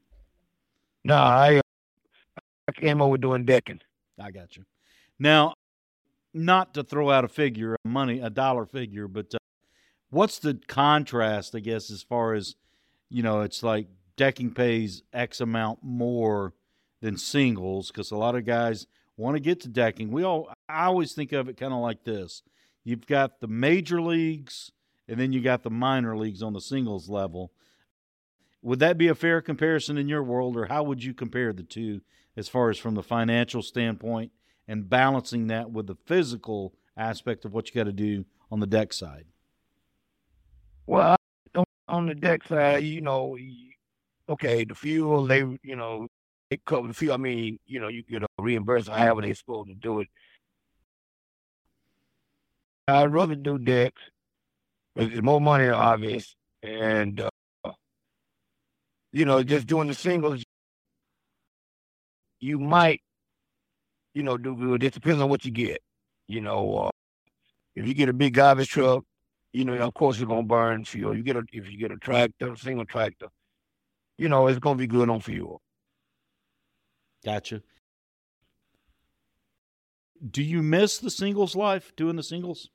[1.03, 1.61] No, I
[2.37, 3.81] uh, over doing decking.
[4.19, 4.63] I got you.
[5.19, 5.53] Now,
[6.33, 9.37] not to throw out a figure, money, a dollar figure, but uh,
[10.09, 11.55] what's the contrast?
[11.55, 12.55] I guess as far as
[13.09, 13.87] you know, it's like
[14.17, 16.53] decking pays X amount more
[17.01, 18.87] than singles because a lot of guys
[19.17, 20.11] want to get to decking.
[20.11, 22.43] We all, I always think of it kind of like this:
[22.83, 24.71] you've got the major leagues,
[25.07, 27.51] and then you got the minor leagues on the singles level.
[28.63, 31.63] Would that be a fair comparison in your world, or how would you compare the
[31.63, 31.99] two
[32.37, 34.31] as far as from the financial standpoint
[34.69, 38.65] and balancing that with the physical aspect of what you got to do on the
[38.65, 39.25] deck side?
[40.87, 41.17] Well,
[41.89, 43.37] on, the deck side, you know,
[44.29, 46.07] okay, the fuel they, you know,
[46.49, 47.13] they cover the fuel.
[47.13, 50.07] I mean, you know, you get a reimburse however they're supposed to do it.
[52.87, 54.01] I'd rather do decks,
[54.95, 57.29] but more money, obvious, and uh,
[59.13, 60.43] you know, just doing the singles,
[62.39, 63.01] you might,
[64.13, 64.83] you know, do good.
[64.83, 65.81] It depends on what you get.
[66.27, 66.89] You know, uh,
[67.75, 69.03] if you get a big garbage truck,
[69.53, 71.15] you know, of course it's gonna burn fuel.
[71.15, 73.27] You get a if you get a tractor, a single tractor,
[74.17, 75.61] you know, it's gonna be good on fuel.
[77.23, 77.61] Gotcha.
[80.27, 82.69] Do you miss the singles life doing the singles?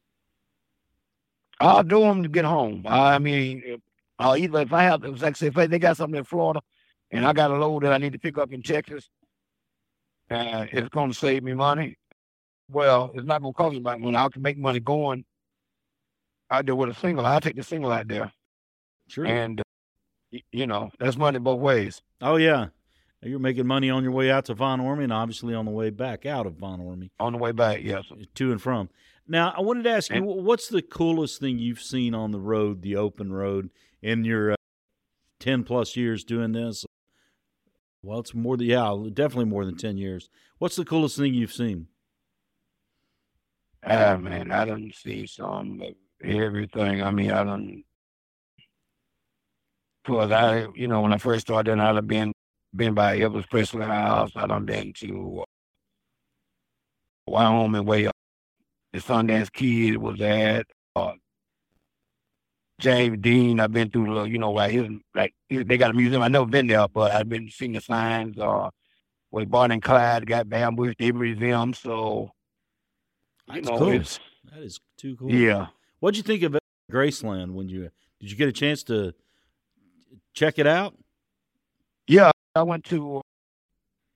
[1.61, 2.85] I'll do them to get home.
[2.87, 3.81] I mean,
[4.19, 6.61] I'll either if I have, if like say if they got something in Florida,
[7.11, 9.09] and I got a load that I need to pick up in Texas,
[10.31, 11.97] uh, it's gonna save me money.
[12.71, 14.03] Well, it's not gonna cost me money.
[14.05, 15.25] When I can make money going,
[16.51, 17.25] I do with a single.
[17.25, 18.33] I'll take the single out there,
[19.09, 19.25] Sure.
[19.27, 19.65] and uh,
[20.33, 22.03] y- you know that's money both ways.
[22.21, 22.67] oh yeah,
[23.23, 25.91] you're making money on your way out to Von Ormy and obviously on the way
[25.91, 27.11] back out of Von Ormy.
[27.21, 28.05] On the way back, yes.
[28.35, 28.91] to and from.
[29.31, 32.31] Now, I wanted to ask you, And- wh- what's the coolest thing you've seen on
[32.33, 33.69] the road, the open road,
[34.03, 34.57] in your uh,
[35.41, 36.85] ten plus years doing this?
[38.03, 40.31] Well, it's more than yeah, definitely more than ten years.
[40.59, 41.89] What's the coolest thing you've seen?
[43.85, 47.03] Ah man, I done see some of everything.
[47.03, 47.85] I mean, I done.
[50.07, 52.33] Cause I, you know, when I first started, I done been
[52.75, 54.33] been by Elvis Presley house.
[54.37, 55.45] I done been to uh,
[57.27, 58.15] Wyoming way up.
[58.93, 60.67] the Sundance Kid was at.
[60.97, 61.13] Uh,
[62.81, 66.23] James Dean, I've been through, you know, like his, like they got a museum.
[66.23, 68.39] I've never been there, but I've been seeing the signs.
[68.39, 68.71] Uh,
[69.31, 71.75] with Bonnie and Clyde got ambushed, they museum.
[71.75, 72.31] So,
[73.49, 73.89] you That's know, cool.
[73.89, 74.21] it's
[74.53, 75.31] that is too cool.
[75.31, 75.67] Yeah.
[76.01, 76.57] What'd you think of
[76.91, 79.13] Graceland when you did you get a chance to
[80.33, 80.95] check it out?
[82.07, 83.21] Yeah, I went to.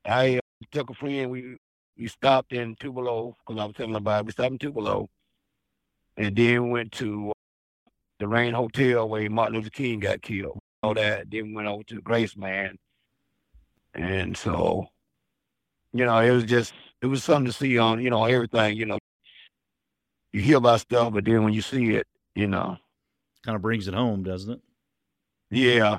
[0.05, 1.31] I uh, took a friend.
[1.31, 1.57] We
[1.99, 4.27] we stopped in Tupelo because I was telling about it.
[4.27, 5.11] We stopped in Tupelo,
[6.17, 7.33] and then went to
[8.23, 10.59] the Lorraine Hotel where Martin Luther King got killed.
[10.83, 11.31] All that.
[11.31, 12.77] Then went over to Grace Graceland,
[13.95, 14.87] and so,
[15.93, 18.77] you know, it was just it was something to see on you know everything.
[18.77, 18.99] You know,
[20.33, 22.77] you hear about stuff, but then when you see it, you know,
[23.45, 24.61] kind of brings it home, doesn't it?
[25.51, 25.99] Yeah,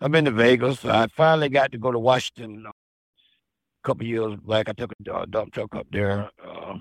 [0.00, 0.84] I've been to Vegas.
[0.84, 2.72] I finally got to go to Washington a
[3.86, 4.68] couple years back.
[4.68, 6.78] I took a dump truck up there, uh,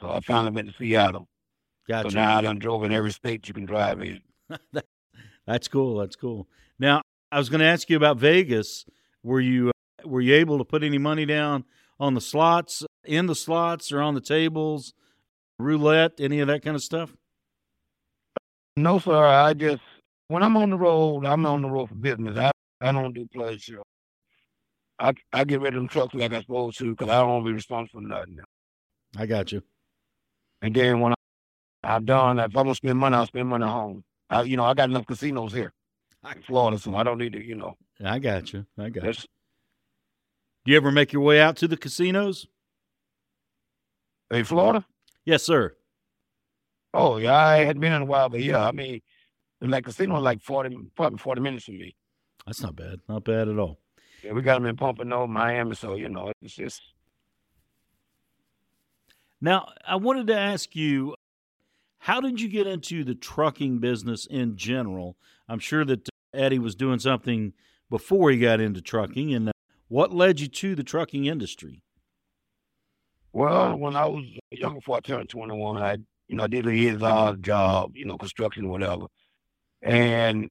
[0.00, 1.28] so I finally went to Seattle.
[1.88, 2.10] Gotcha.
[2.10, 4.20] So now I done drove in every state you can drive in.
[5.46, 5.98] That's cool.
[5.98, 6.48] That's cool.
[6.78, 8.84] Now I was going to ask you about Vegas.
[9.22, 11.64] Were you uh, were you able to put any money down
[11.98, 14.94] on the slots, in the slots, or on the tables,
[15.58, 17.14] roulette, any of that kind of stuff?
[18.76, 19.24] No, sir.
[19.24, 19.82] I just
[20.28, 22.38] when I'm on the road, I'm on the road for business.
[22.38, 23.82] I I don't do pleasure.
[24.98, 27.44] I I get rid of them trucks like I'm supposed to because I don't want
[27.44, 28.38] to be responsible for nothing.
[29.16, 29.62] I got you.
[30.62, 31.14] And then when I,
[31.82, 34.04] I'm done, if I'm gonna spend money, I'll spend money at home.
[34.28, 35.72] I, you know, I got enough casinos here
[36.34, 37.76] in Florida, so I don't need to, you know.
[38.04, 38.66] I got you.
[38.78, 39.12] I got you.
[40.64, 42.46] Do you ever make your way out to the casinos?
[44.30, 44.84] In Florida?
[45.24, 45.74] Yes, sir.
[46.92, 49.00] Oh yeah, I had been in a while, but yeah, I mean,
[49.60, 51.94] like casino like forty, probably forty minutes from me.
[52.46, 53.00] That's not bad.
[53.08, 53.78] Not bad at all.
[54.22, 56.82] Yeah, we got them in Pompano, Miami, so you know it's just.
[59.40, 61.14] Now, I wanted to ask you,
[62.00, 65.16] how did you get into the trucking business in general?
[65.48, 67.52] I'm sure that Eddie was doing something
[67.90, 69.52] before he got into trucking, and uh,
[69.88, 71.82] what led you to the trucking industry?
[73.32, 76.74] Well, when I was young, before I turned 21, I you know, I did a
[76.74, 79.06] year's odd job, you know, construction whatever.
[79.82, 80.48] And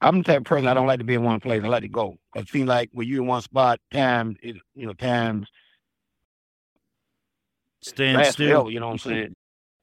[0.00, 1.64] I'm the type of person I don't like to be in one place.
[1.64, 2.16] I like to go.
[2.36, 5.48] I feel like when you're in one spot, times is you know, times
[7.80, 8.32] stand still.
[8.32, 8.70] still.
[8.70, 9.34] You know what I'm saying?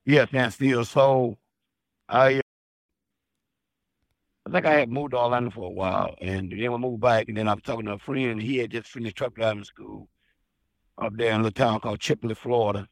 [0.06, 0.86] Yeah, stand still.
[0.86, 1.38] So
[2.08, 2.41] I uh,
[4.48, 7.28] I think I had moved to Orlando for a while, and then we moved back,
[7.28, 8.41] and then I was talking to a friend.
[8.41, 10.08] He had just finished truck driving school
[11.00, 12.88] up there in a little town called Chipley, Florida,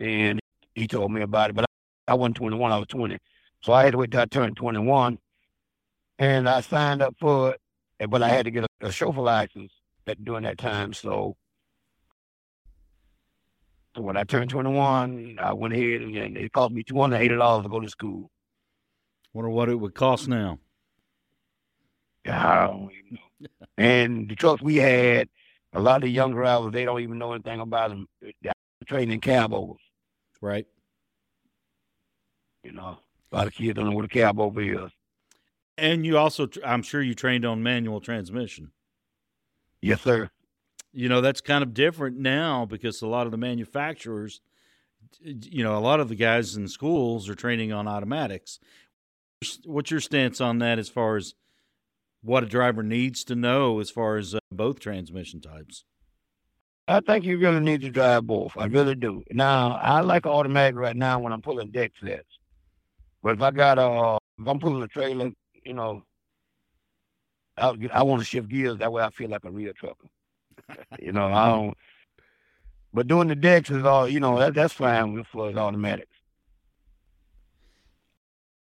[0.00, 0.40] and
[0.74, 1.66] he told me about it, but
[2.08, 3.18] I, I wasn't 21, I was 20.
[3.62, 5.18] So I had to wait till I turned 21.
[6.18, 7.56] And I signed up for
[7.98, 9.72] it, but I had to get a, a chauffeur license
[10.06, 10.92] at, during that time.
[10.92, 11.36] So
[13.96, 17.88] when I turned 21, I went ahead and it cost me $280 to go to
[17.88, 18.30] school.
[19.32, 20.58] Wonder what it would cost now.
[22.26, 23.48] I don't even know.
[23.76, 25.28] and the trucks we had,
[25.72, 28.06] a lot of the young drivers, they don't even know anything about them.
[28.20, 28.52] They're
[28.86, 29.82] training cab overs.
[30.40, 30.66] Right.
[32.62, 32.98] You know,
[33.32, 34.90] a lot of kids don't know what a cab over is.
[35.76, 38.70] And you also, I'm sure you trained on manual transmission.
[39.82, 40.30] Yes, sir.
[40.96, 44.40] You know, that's kind of different now because a lot of the manufacturers,
[45.20, 48.60] you know, a lot of the guys in schools are training on automatics.
[49.64, 51.34] What's your stance on that as far as
[52.22, 55.84] what a driver needs to know as far as uh, both transmission types?
[56.86, 58.52] I think you really need to drive both.
[58.56, 59.24] I really do.
[59.30, 62.38] Now, I like automatic right now when I'm pulling deck sets.
[63.22, 65.32] But if I got a, if I'm pulling a trailer,
[65.64, 66.04] you know,
[67.56, 68.78] I, I want to shift gears.
[68.78, 70.08] That way I feel like a real trucker.
[70.98, 71.76] You know, I don't.
[72.92, 76.16] But doing the decks is all, you know, that, that's fine with for automatics.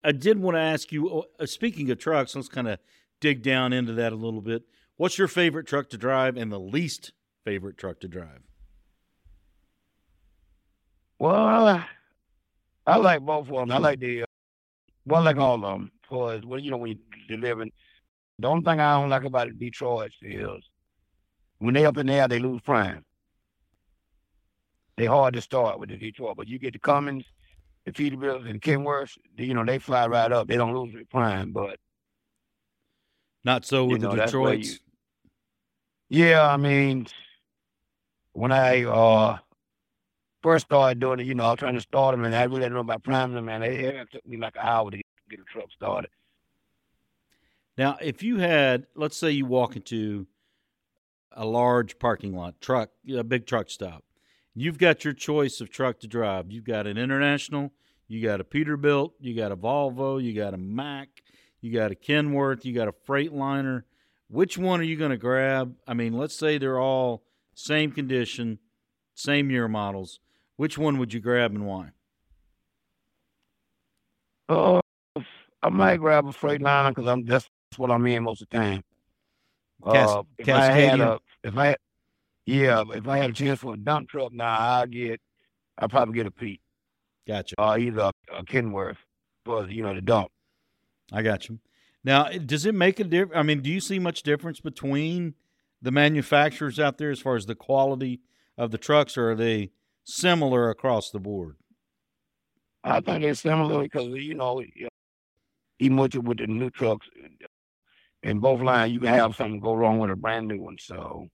[0.04, 2.80] I did want to ask you, uh, speaking of trucks, let's kind of
[3.20, 4.64] dig down into that a little bit.
[4.98, 7.14] What's your favorite truck to drive and the least
[7.46, 8.42] favorite truck to drive?
[11.20, 11.36] Well,
[11.68, 11.86] I,
[12.86, 13.72] I like both of them.
[13.72, 14.26] I like the, uh,
[15.06, 15.92] well, I like all of them.
[16.02, 17.72] Because, well, you know, when you're delivering,
[18.40, 20.64] the only thing I don't like about Detroit is
[21.60, 23.04] when they up in the air, they lose prime.
[24.96, 27.26] They hard to start with the Detroit, but you get the Cummins,
[27.86, 30.48] the Peterbilts, and the Kenworths, you know, they fly right up.
[30.48, 31.78] They don't lose their prime, but
[33.44, 34.80] not so with you know, the Detroits.
[36.10, 37.08] You, yeah, I mean,
[38.34, 39.38] when I uh
[40.42, 42.62] first started doing it, you know, I was trying to start them, and I really
[42.62, 43.64] didn't know about priming them, man.
[43.64, 44.98] It, it took me like an hour to
[45.30, 46.10] get a truck started.
[47.78, 50.26] Now, if you had, let's say, you walk into
[51.38, 54.04] a large parking lot, truck, a big truck stop,
[54.56, 56.52] you've got your choice of truck to drive.
[56.52, 57.72] You've got an international,
[58.08, 61.22] you got a Peterbilt, you got a Volvo, you got a Mack,
[61.62, 63.84] you got a Kenworth, you got a Freightliner.
[64.30, 65.76] Which one are you going to grab?
[65.88, 67.24] I mean, let's say they're all
[67.54, 68.60] same condition,
[69.14, 70.20] same year models.
[70.58, 71.92] Which one would you grab and why?
[74.50, 74.82] Uh,
[75.62, 78.84] I might grab a Freightliner because I'm that's what I'm in most of the time.
[79.84, 81.16] Cas- uh, if I had Cascadia?
[81.16, 81.76] a, if I,
[82.46, 85.22] yeah, if I had a chance for a dump truck now, I'd get,
[85.78, 86.62] I'd probably get a Pete,
[87.28, 87.56] Gotcha.
[87.58, 88.98] uh, either a, Kenworth
[89.46, 90.30] for you know the dump.
[91.12, 91.60] I got you.
[92.04, 93.38] Now, does it make a difference?
[93.38, 95.36] I mean, do you see much difference between
[95.82, 98.22] the manufacturers out there as far as the quality
[98.58, 99.72] of the trucks, or are they
[100.04, 101.56] similar across the board?
[102.84, 104.62] I think it's similar because you know,
[105.80, 107.08] even with with the new trucks,
[108.24, 110.78] in both lines, you can have something go wrong with a brand new one.
[110.80, 111.28] So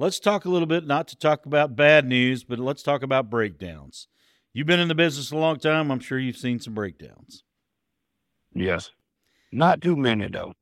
[0.00, 3.28] Let's talk a little bit, not to talk about bad news, but let's talk about
[3.28, 4.08] breakdowns.
[4.54, 5.92] You've been in the business a long time.
[5.92, 7.44] I'm sure you've seen some breakdowns.
[8.54, 8.92] yes,
[9.52, 10.54] not too many though.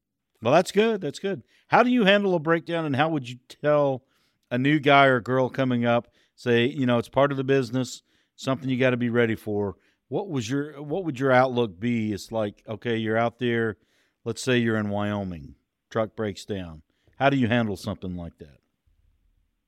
[0.42, 1.00] Well, that's good.
[1.00, 1.44] That's good.
[1.68, 4.02] How do you handle a breakdown, and how would you tell
[4.50, 6.08] a new guy or girl coming up?
[6.34, 8.02] Say, you know, it's part of the business,
[8.34, 9.76] something you got to be ready for.
[10.08, 12.12] What was your what would your outlook be?
[12.12, 13.76] It's like, okay, you're out there.
[14.24, 15.54] Let's say you're in Wyoming,
[15.90, 16.82] truck breaks down.
[17.20, 18.58] How do you handle something like that?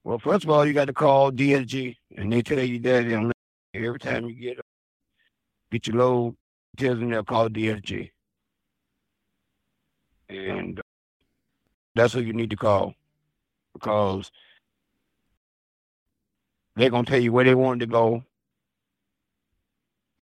[0.05, 3.33] Well, first of all, you got to call DSG, and they tell you that
[3.75, 4.61] every time you get
[5.71, 6.37] get your load,
[6.77, 8.11] tell them they'll call DSG,
[10.29, 10.83] and uh,
[11.95, 12.95] that's who you need to call
[13.75, 14.31] because
[16.77, 18.25] they're gonna tell you where they want to go.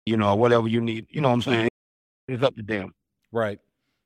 [0.05, 1.05] You know, whatever you need.
[1.11, 1.69] You know what I'm saying?
[2.27, 2.93] It's up to them.
[3.31, 3.59] Right.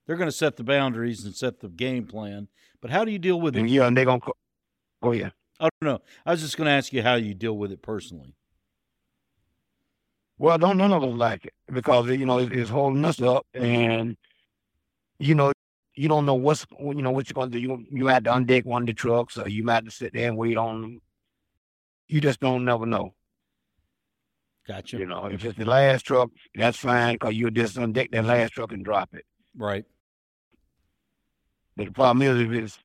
[0.06, 2.48] They're going to set the boundaries and set the game plan.
[2.82, 3.72] But how do you deal with And it?
[3.72, 4.20] yeah, and they're gonna.
[4.20, 4.36] Call,
[5.02, 5.30] oh yeah.
[5.64, 6.00] I don't know.
[6.26, 8.34] I was just going to ask you how you deal with it personally.
[10.36, 14.16] Well, don't none of us like it because you know it's, holding us up, and
[15.18, 15.52] you know
[15.94, 17.58] you don't know what's you know what you're gonna do.
[17.60, 20.12] You you have to undeck one of the trucks, or you might have to sit
[20.12, 21.00] there and wait on them.
[22.08, 23.14] You just don't never know.
[24.66, 24.98] Gotcha.
[24.98, 28.54] You know, if it's the last truck, that's fine because you'll just undeck that last
[28.54, 29.24] truck and drop it.
[29.56, 29.84] Right.
[31.76, 32.78] But the problem is if it's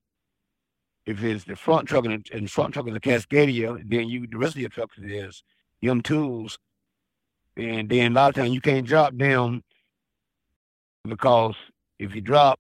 [1.10, 4.28] if it's the front truck and, and the front truck is a Cascadia, then you
[4.28, 5.44] the rest of your trucks is
[5.82, 6.60] them tools,
[7.58, 9.64] and then a lot of times you can't drop them
[11.08, 11.56] because
[11.98, 12.60] if you drop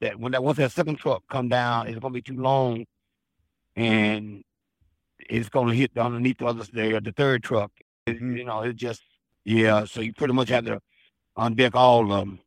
[0.00, 2.86] that when that once that second truck come down, it's gonna be too long,
[3.76, 4.42] and
[5.18, 7.70] it's gonna hit underneath the other the, the third truck.
[8.06, 8.38] It- Mhm.
[8.38, 9.02] You know, it just
[9.44, 9.84] yeah.
[9.84, 10.80] So you pretty much have to
[11.36, 12.38] undeck all of them.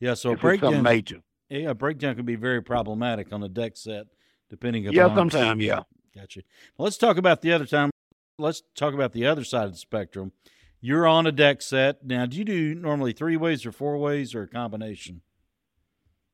[0.00, 0.14] Yeah.
[0.14, 1.20] So it's something breakdown, major.
[1.48, 4.06] Yeah, a breakdown can be very problematic on a deck set,
[4.50, 4.94] depending upon.
[4.94, 5.82] Yeah, sometimes yeah.
[6.14, 6.42] Gotcha.
[6.78, 7.90] Let's talk about the other time.
[8.38, 10.32] Let's talk about the other side of the spectrum.
[10.80, 12.26] You're on a deck set now.
[12.26, 15.22] Do you do normally three ways or four ways or a combination?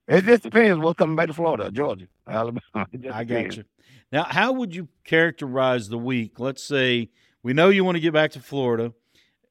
[0.08, 2.60] It just depends what's coming back to Florida, Georgia, Alabama.
[2.74, 3.64] I got you.
[4.10, 6.40] Now, how would you characterize the week?
[6.40, 7.10] Let's say
[7.42, 8.92] we know you want to get back to Florida,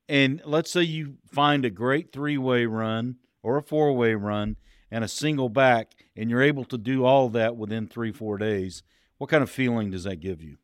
[0.09, 4.57] and let's say you find a great three way run or a four way run
[4.91, 8.83] and a single back, and you're able to do all that within three, four days.
[9.17, 10.57] What kind of feeling does that give you?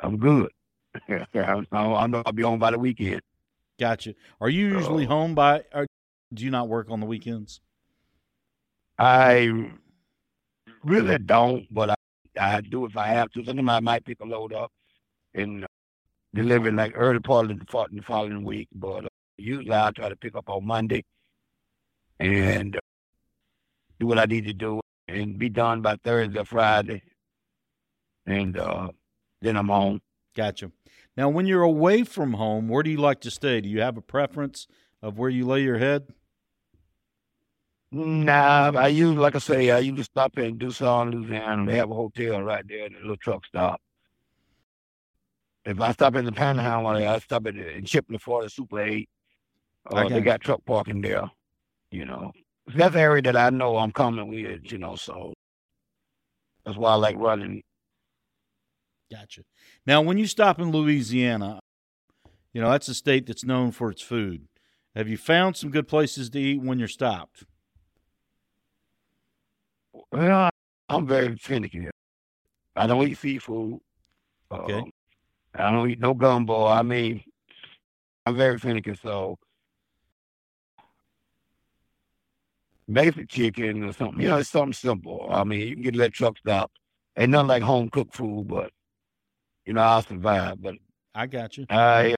[0.00, 0.50] I'm good.
[1.08, 1.26] I
[1.72, 3.20] know I'll be home by the weekend.
[3.78, 4.14] Gotcha.
[4.40, 5.08] Are you usually Oh.
[5.08, 5.86] home by, or
[6.32, 7.60] do you not work on the weekends?
[8.98, 9.70] I
[10.84, 11.94] really don't, but I,
[12.40, 13.44] I do if I have to.
[13.44, 14.70] Sometimes I might pick a load up
[15.34, 15.66] and uh,
[16.32, 18.68] deliver it like early part of the, the following week.
[18.74, 21.04] But uh, usually I try to pick up on Monday
[22.26, 22.80] and uh,
[23.98, 27.02] do what I need to do and be done by Thursday or Friday.
[28.26, 28.88] And uh,
[29.40, 30.00] then I'm home.
[30.34, 30.70] Gotcha.
[31.16, 33.60] Now, when you're away from home, where do you like to stay?
[33.60, 34.66] Do you have a preference
[35.02, 36.08] of where you lay your head?
[37.92, 41.64] Nah, I usually, like I say, I usually stop in Duson, Louisiana.
[41.64, 43.80] They have a hotel right there, and a little truck stop.
[45.64, 49.08] If I stop in the Panhandle, I stop at in Chipley, Florida, Super 8.
[49.92, 51.30] I Uh, they got truck parking there,
[51.96, 52.32] you know.
[52.74, 55.32] That's the area that I know I'm coming with, you know, so
[56.64, 57.62] that's why I like running.
[59.10, 59.42] Gotcha.
[59.86, 61.60] Now, when you stop in Louisiana,
[62.52, 64.48] you know, that's a state that's known for its food.
[64.96, 67.44] Have you found some good places to eat when you're stopped?
[70.10, 70.50] Well,
[70.88, 71.88] I'm very finicky.
[72.74, 73.78] I don't eat seafood.
[74.50, 74.74] Okay.
[74.74, 74.90] Um,
[75.54, 76.66] I don't eat no gumbo.
[76.66, 77.22] I mean,
[78.26, 79.38] I'm very finicky, so
[82.90, 84.20] basic chicken or something.
[84.22, 85.28] You know, it's something simple.
[85.30, 86.70] I mean, you can get that truck stop
[87.16, 88.70] ain't nothing like home cooked food, but
[89.64, 90.60] you know I'll survive.
[90.62, 90.76] But
[91.14, 91.66] I got you.
[91.70, 92.14] I,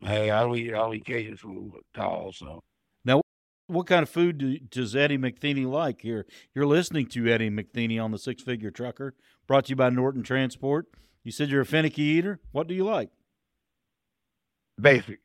[0.00, 2.32] hey, I don't eat, I don't eat Cajun food at all.
[2.32, 2.60] So
[3.04, 3.22] now,
[3.66, 6.02] What kind of food do, does Eddie McTheney like?
[6.02, 9.14] Here, you're listening to Eddie McTheney on the Six Figure Trucker,
[9.46, 10.86] brought to you by Norton Transport.
[11.22, 12.40] You said you're a finicky eater.
[12.52, 13.10] What do you like?
[14.80, 15.20] basic.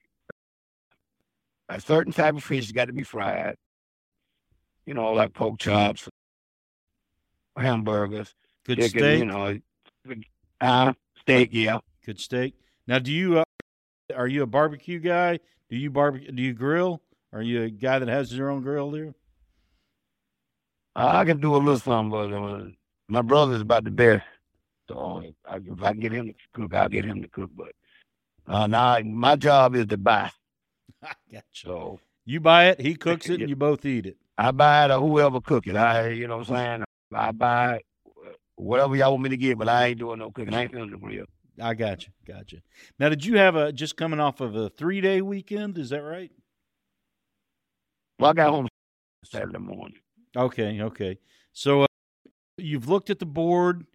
[1.69, 3.55] A certain type of fish got to be fried.
[4.86, 6.07] You know, like pork chops,
[7.57, 8.33] hamburgers,
[8.65, 8.99] Good chicken.
[8.99, 9.19] steak.
[9.19, 9.59] You know,
[10.61, 11.49] uh, steak.
[11.51, 11.79] Yeah.
[12.05, 12.53] Good steak.
[12.88, 13.43] Now, do you uh,
[14.15, 15.39] are you a barbecue guy?
[15.69, 16.31] Do you barbecue?
[16.31, 17.01] Do you grill?
[17.33, 19.13] Are you a guy that has your own grill there?
[20.95, 22.65] I can do a little something, but uh,
[23.09, 24.23] my brother's about the best.
[24.88, 25.33] So if
[25.83, 27.49] I can get him to cook, I'll get him to cook.
[27.53, 27.71] But
[28.47, 30.31] uh, now my job is to buy.
[31.03, 31.41] I got you.
[31.53, 34.17] So You buy it, he cooks it, and you both eat it.
[34.38, 35.75] I buy it or whoever cook it.
[35.75, 36.83] I, you know what I'm saying?
[37.13, 37.81] I buy
[38.55, 40.53] whatever y'all want me to get, but I ain't doing no cooking.
[40.53, 41.25] I ain't feeling the grill.
[41.61, 42.11] I got you.
[42.27, 42.59] Got you.
[42.99, 45.77] Now, did you have a just coming off of a three day weekend?
[45.77, 46.31] Is that right?
[48.19, 48.67] Well, I got home
[49.23, 49.99] Saturday morning.
[50.36, 50.81] Okay.
[50.81, 51.17] Okay.
[51.53, 51.88] So uh,
[52.57, 53.86] you've looked at the board.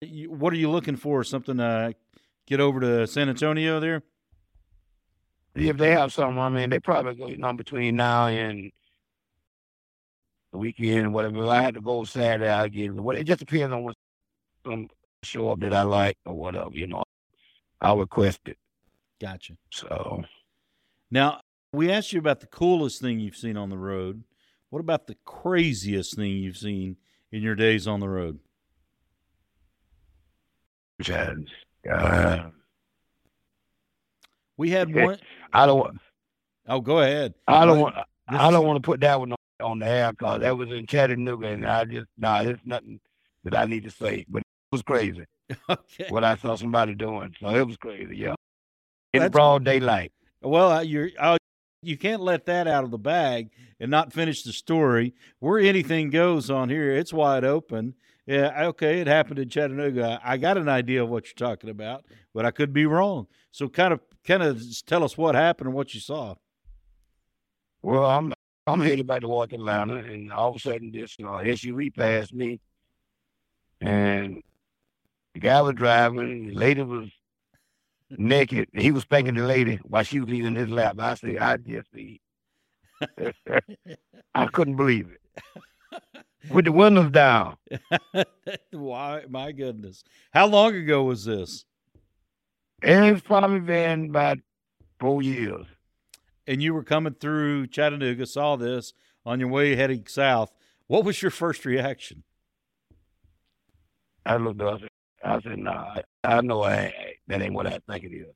[0.00, 1.24] You, what are you looking for?
[1.24, 1.94] Something to
[2.46, 4.02] get over to San Antonio there?
[5.54, 8.70] If they have something, I mean, they probably go, you know, between now and
[10.56, 11.44] the weekend, whatever.
[11.44, 12.94] If I had to go Saturday, I'll get it.
[12.94, 13.96] What- It just depends on what
[14.64, 14.88] some
[15.22, 17.04] show up that I like or whatever, you know.
[17.80, 18.58] I'll request it.
[19.20, 19.56] Gotcha.
[19.70, 20.24] So,
[21.10, 21.40] Now,
[21.72, 24.24] we asked you about the coolest thing you've seen on the road.
[24.70, 26.96] What about the craziest thing you've seen
[27.30, 28.40] in your days on the road?
[31.08, 32.50] Uh,
[34.56, 35.18] We had one
[35.52, 35.98] I don't, want.
[36.68, 37.34] oh go ahead.
[37.46, 37.94] I don't want,
[38.28, 41.48] I don't want to put that one on, the air because that was in Chattanooga,
[41.48, 43.00] and I just, nah, there's nothing
[43.44, 44.24] that I need to say.
[44.28, 45.24] But it was crazy
[45.70, 46.06] Okay.
[46.08, 47.34] what I saw somebody doing.
[47.40, 48.34] So it was crazy, yeah.
[49.12, 50.12] In That's- broad daylight.
[50.42, 51.38] Well, you're uh,
[51.82, 53.50] you can't let that out of the bag
[53.80, 55.14] and not finish the story.
[55.38, 57.94] Where anything goes on here, it's wide open.
[58.26, 60.20] Yeah, okay, it happened in Chattanooga.
[60.24, 62.04] I got an idea of what you're talking about,
[62.34, 63.28] but I could be wrong.
[63.52, 66.34] So, kind of, kind of tell us what happened and what you saw.
[67.82, 68.32] Well, I'm
[68.68, 72.34] I'm headed back to North Atlanta, and all of a sudden this uh, SUV passed
[72.34, 72.58] me,
[73.80, 74.42] and
[75.34, 76.48] the guy was driving.
[76.48, 77.08] The lady was
[78.10, 78.68] naked.
[78.72, 80.96] He was spanking the lady while she was eating his lap.
[80.98, 82.20] I said, I just see.
[84.34, 85.20] I couldn't believe it.
[86.50, 87.56] With the windows down,
[88.72, 90.02] Why, my goodness!
[90.32, 91.64] How long ago was this?
[92.82, 94.38] it's probably been about
[94.98, 95.66] four years.
[96.46, 98.92] And you were coming through Chattanooga, saw this
[99.24, 100.52] on your way heading south.
[100.86, 102.22] What was your first reaction?
[104.24, 104.80] I looked up.
[105.24, 106.92] I said, "Nah, I, I know I,
[107.26, 108.26] that ain't what I think it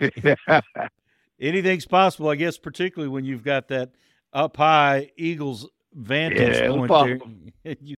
[0.00, 0.60] is."
[1.40, 3.92] anything's possible, I guess, particularly when you've got that
[4.32, 7.28] up high Eagles vantage Yeah, point possible.
[7.64, 7.76] there.
[7.80, 7.96] you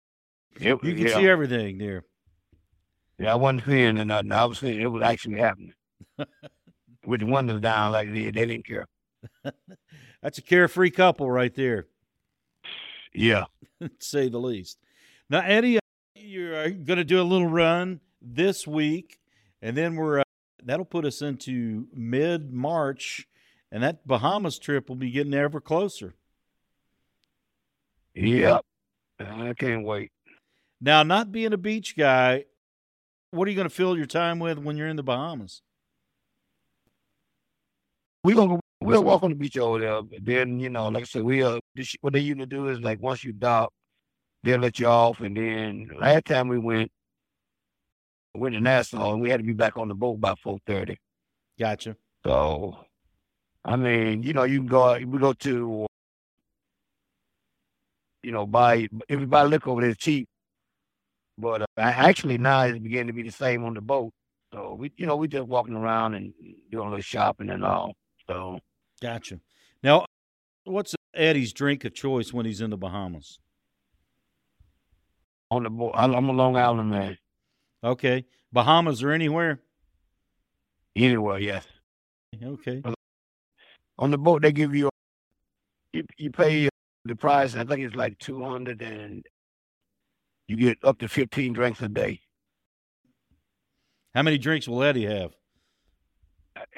[0.61, 1.17] It- you can yeah.
[1.17, 2.05] see everything there.
[3.19, 4.33] Yeah, I wasn't seeing nothing.
[4.33, 5.73] I was seeing it was actually happening.
[7.09, 8.87] With the windows down like they, they didn't care.
[10.23, 11.87] That's a carefree couple right there,
[13.15, 13.45] Yeah.
[13.81, 14.77] to say the least.
[15.31, 15.81] Now, Eddie, uh,
[16.15, 19.21] you're going to do a little run this week,
[19.63, 20.25] and then we're uh,
[20.63, 23.27] that'll put us into mid March,
[23.73, 26.15] and that Bahamas trip will be getting ever closer.
[28.15, 28.67] Yep.
[29.19, 30.13] I can't wait.
[30.79, 32.45] Now, not being a beach guy,
[33.31, 35.63] what are you going to fill your time with when you're in the Bahamas?
[38.29, 40.03] We gonna we'll walk on the beach over there.
[40.03, 42.79] But then, you know, like I said, we uh this, what they usually do is
[42.79, 43.73] like once you dock,
[44.43, 46.93] they'll let you off and then last time we went
[48.35, 50.59] we went to Nassau and we had to be back on the boat by four
[50.67, 50.99] thirty.
[51.59, 51.97] Gotcha.
[52.23, 52.77] So
[53.65, 55.87] I mean, you know, you can go we go to
[58.23, 60.29] you know, buy if you buy liquor over there it's cheap.
[61.39, 64.13] But uh, actually now it's beginning to be the same on the boat.
[64.53, 66.35] So we you know, we just walking around and
[66.71, 67.95] doing a little shopping and all.
[68.29, 68.59] So
[69.01, 69.41] Gotcha.
[69.83, 70.07] Now,
[70.65, 73.39] what's Eddie's drink of choice when he's in the Bahamas?
[75.51, 77.19] on the boat I'm I'm a Long Island man.
[77.83, 78.25] Okay.
[78.53, 79.61] Bahamas or anywhere?
[80.97, 81.67] Anywhere, yes.
[82.43, 82.83] Okay.
[83.99, 84.91] On the boat they give you
[85.93, 86.71] you, you pay uh,
[87.05, 89.25] the price, I think it's like two hundred and
[90.47, 92.21] you get up to fifteen drinks a day.
[94.15, 95.33] How many drinks will Eddie have?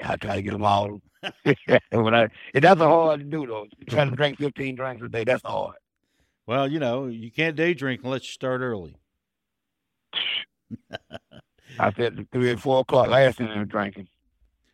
[0.03, 1.01] I try to get them all.
[1.91, 3.67] when I, and that's hard to do though.
[3.87, 5.75] Trying to drink 15 drinks a day, that's hard.
[6.47, 8.95] Well, you know, you can't day drink unless you start early.
[11.79, 14.07] I said three or four o'clock last night I'm drinking.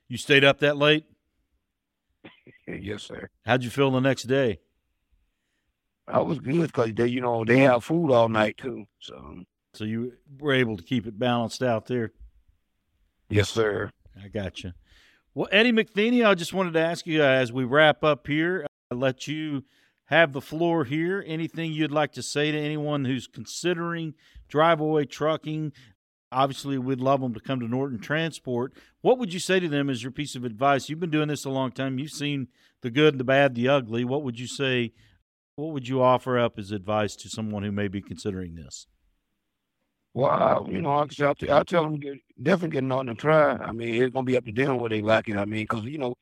[0.07, 1.05] You stayed up that late?
[2.67, 3.29] yes, sir.
[3.45, 4.59] How'd you feel the next day?
[6.07, 8.85] I was good because they, you know, they have food all night too.
[8.99, 9.43] So,
[9.73, 12.13] so you were able to keep it balanced out there.
[13.29, 13.91] Yes, sir.
[14.23, 14.71] I got you.
[15.37, 18.65] Well, Eddie McTheney, I just wanted to ask you uh, as we wrap up here,
[18.89, 19.65] I'll let you
[20.05, 21.23] have the floor here.
[21.27, 24.15] Anything you'd like to say to anyone who's considering
[24.49, 25.73] driveaway trucking?
[26.31, 28.73] Obviously, we'd love them to come to Norton Transport.
[29.01, 30.89] What would you say to them as your piece of advice?
[30.89, 31.99] You've been doing this a long time.
[31.99, 32.47] You've seen
[32.81, 34.03] the good, the bad, the ugly.
[34.03, 34.91] What would you say?
[35.55, 38.87] What would you offer up as advice to someone who may be considering this?
[40.17, 43.51] Well, I, you know, I'll, tell, I'll tell them get, definitely get on and try.
[43.51, 45.37] I mean, it's gonna be up to them what they like it.
[45.37, 46.15] I mean, because you know,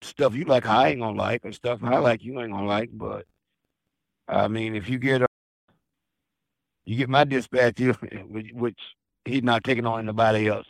[0.00, 2.90] stuff you like, I ain't gonna like, and stuff I like, you ain't gonna like.
[2.92, 3.26] But
[4.28, 5.26] I mean, if you get a,
[6.84, 7.80] you get my dispatch,
[8.28, 8.78] which, which
[9.24, 10.68] he's not taking on anybody else.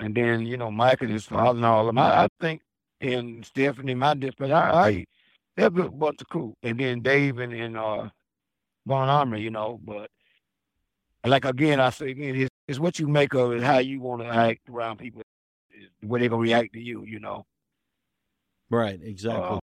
[0.00, 1.98] And then you know, Mike and his father and all of them.
[1.98, 2.62] I, I think,
[3.00, 5.04] and Stephanie, my dispatch, I, I
[5.56, 6.56] they're a bunch of cool.
[6.64, 8.08] And then Dave and, and uh
[8.86, 10.10] Von Ormy, you know, but
[11.24, 14.22] like again, I say again, it's, it's what you make of it, how you want
[14.22, 15.22] to act around people,
[16.00, 17.44] the way they're gonna react to you, you know.
[18.70, 19.42] Right, exactly.
[19.42, 19.60] Um,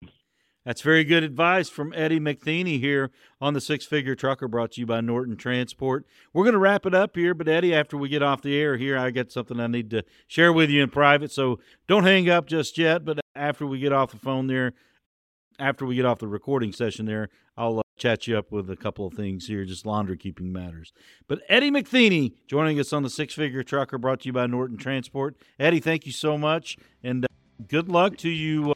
[0.65, 4.81] That's very good advice from Eddie McTheney here on the Six Figure Trucker, brought to
[4.81, 6.05] you by Norton Transport.
[6.33, 8.75] We're going to wrap it up here, but Eddie, after we get off the air
[8.75, 11.31] here, I got something I need to share with you in private.
[11.31, 14.73] So don't hang up just yet, but after we get off the phone there,
[15.57, 18.75] after we get off the recording session there, I'll uh, chat you up with a
[18.75, 20.93] couple of things here, just laundry keeping matters.
[21.27, 24.77] But Eddie McTheney joining us on the Six Figure Trucker, brought to you by Norton
[24.77, 25.35] Transport.
[25.59, 27.27] Eddie, thank you so much, and uh,
[27.67, 28.73] good luck to you uh,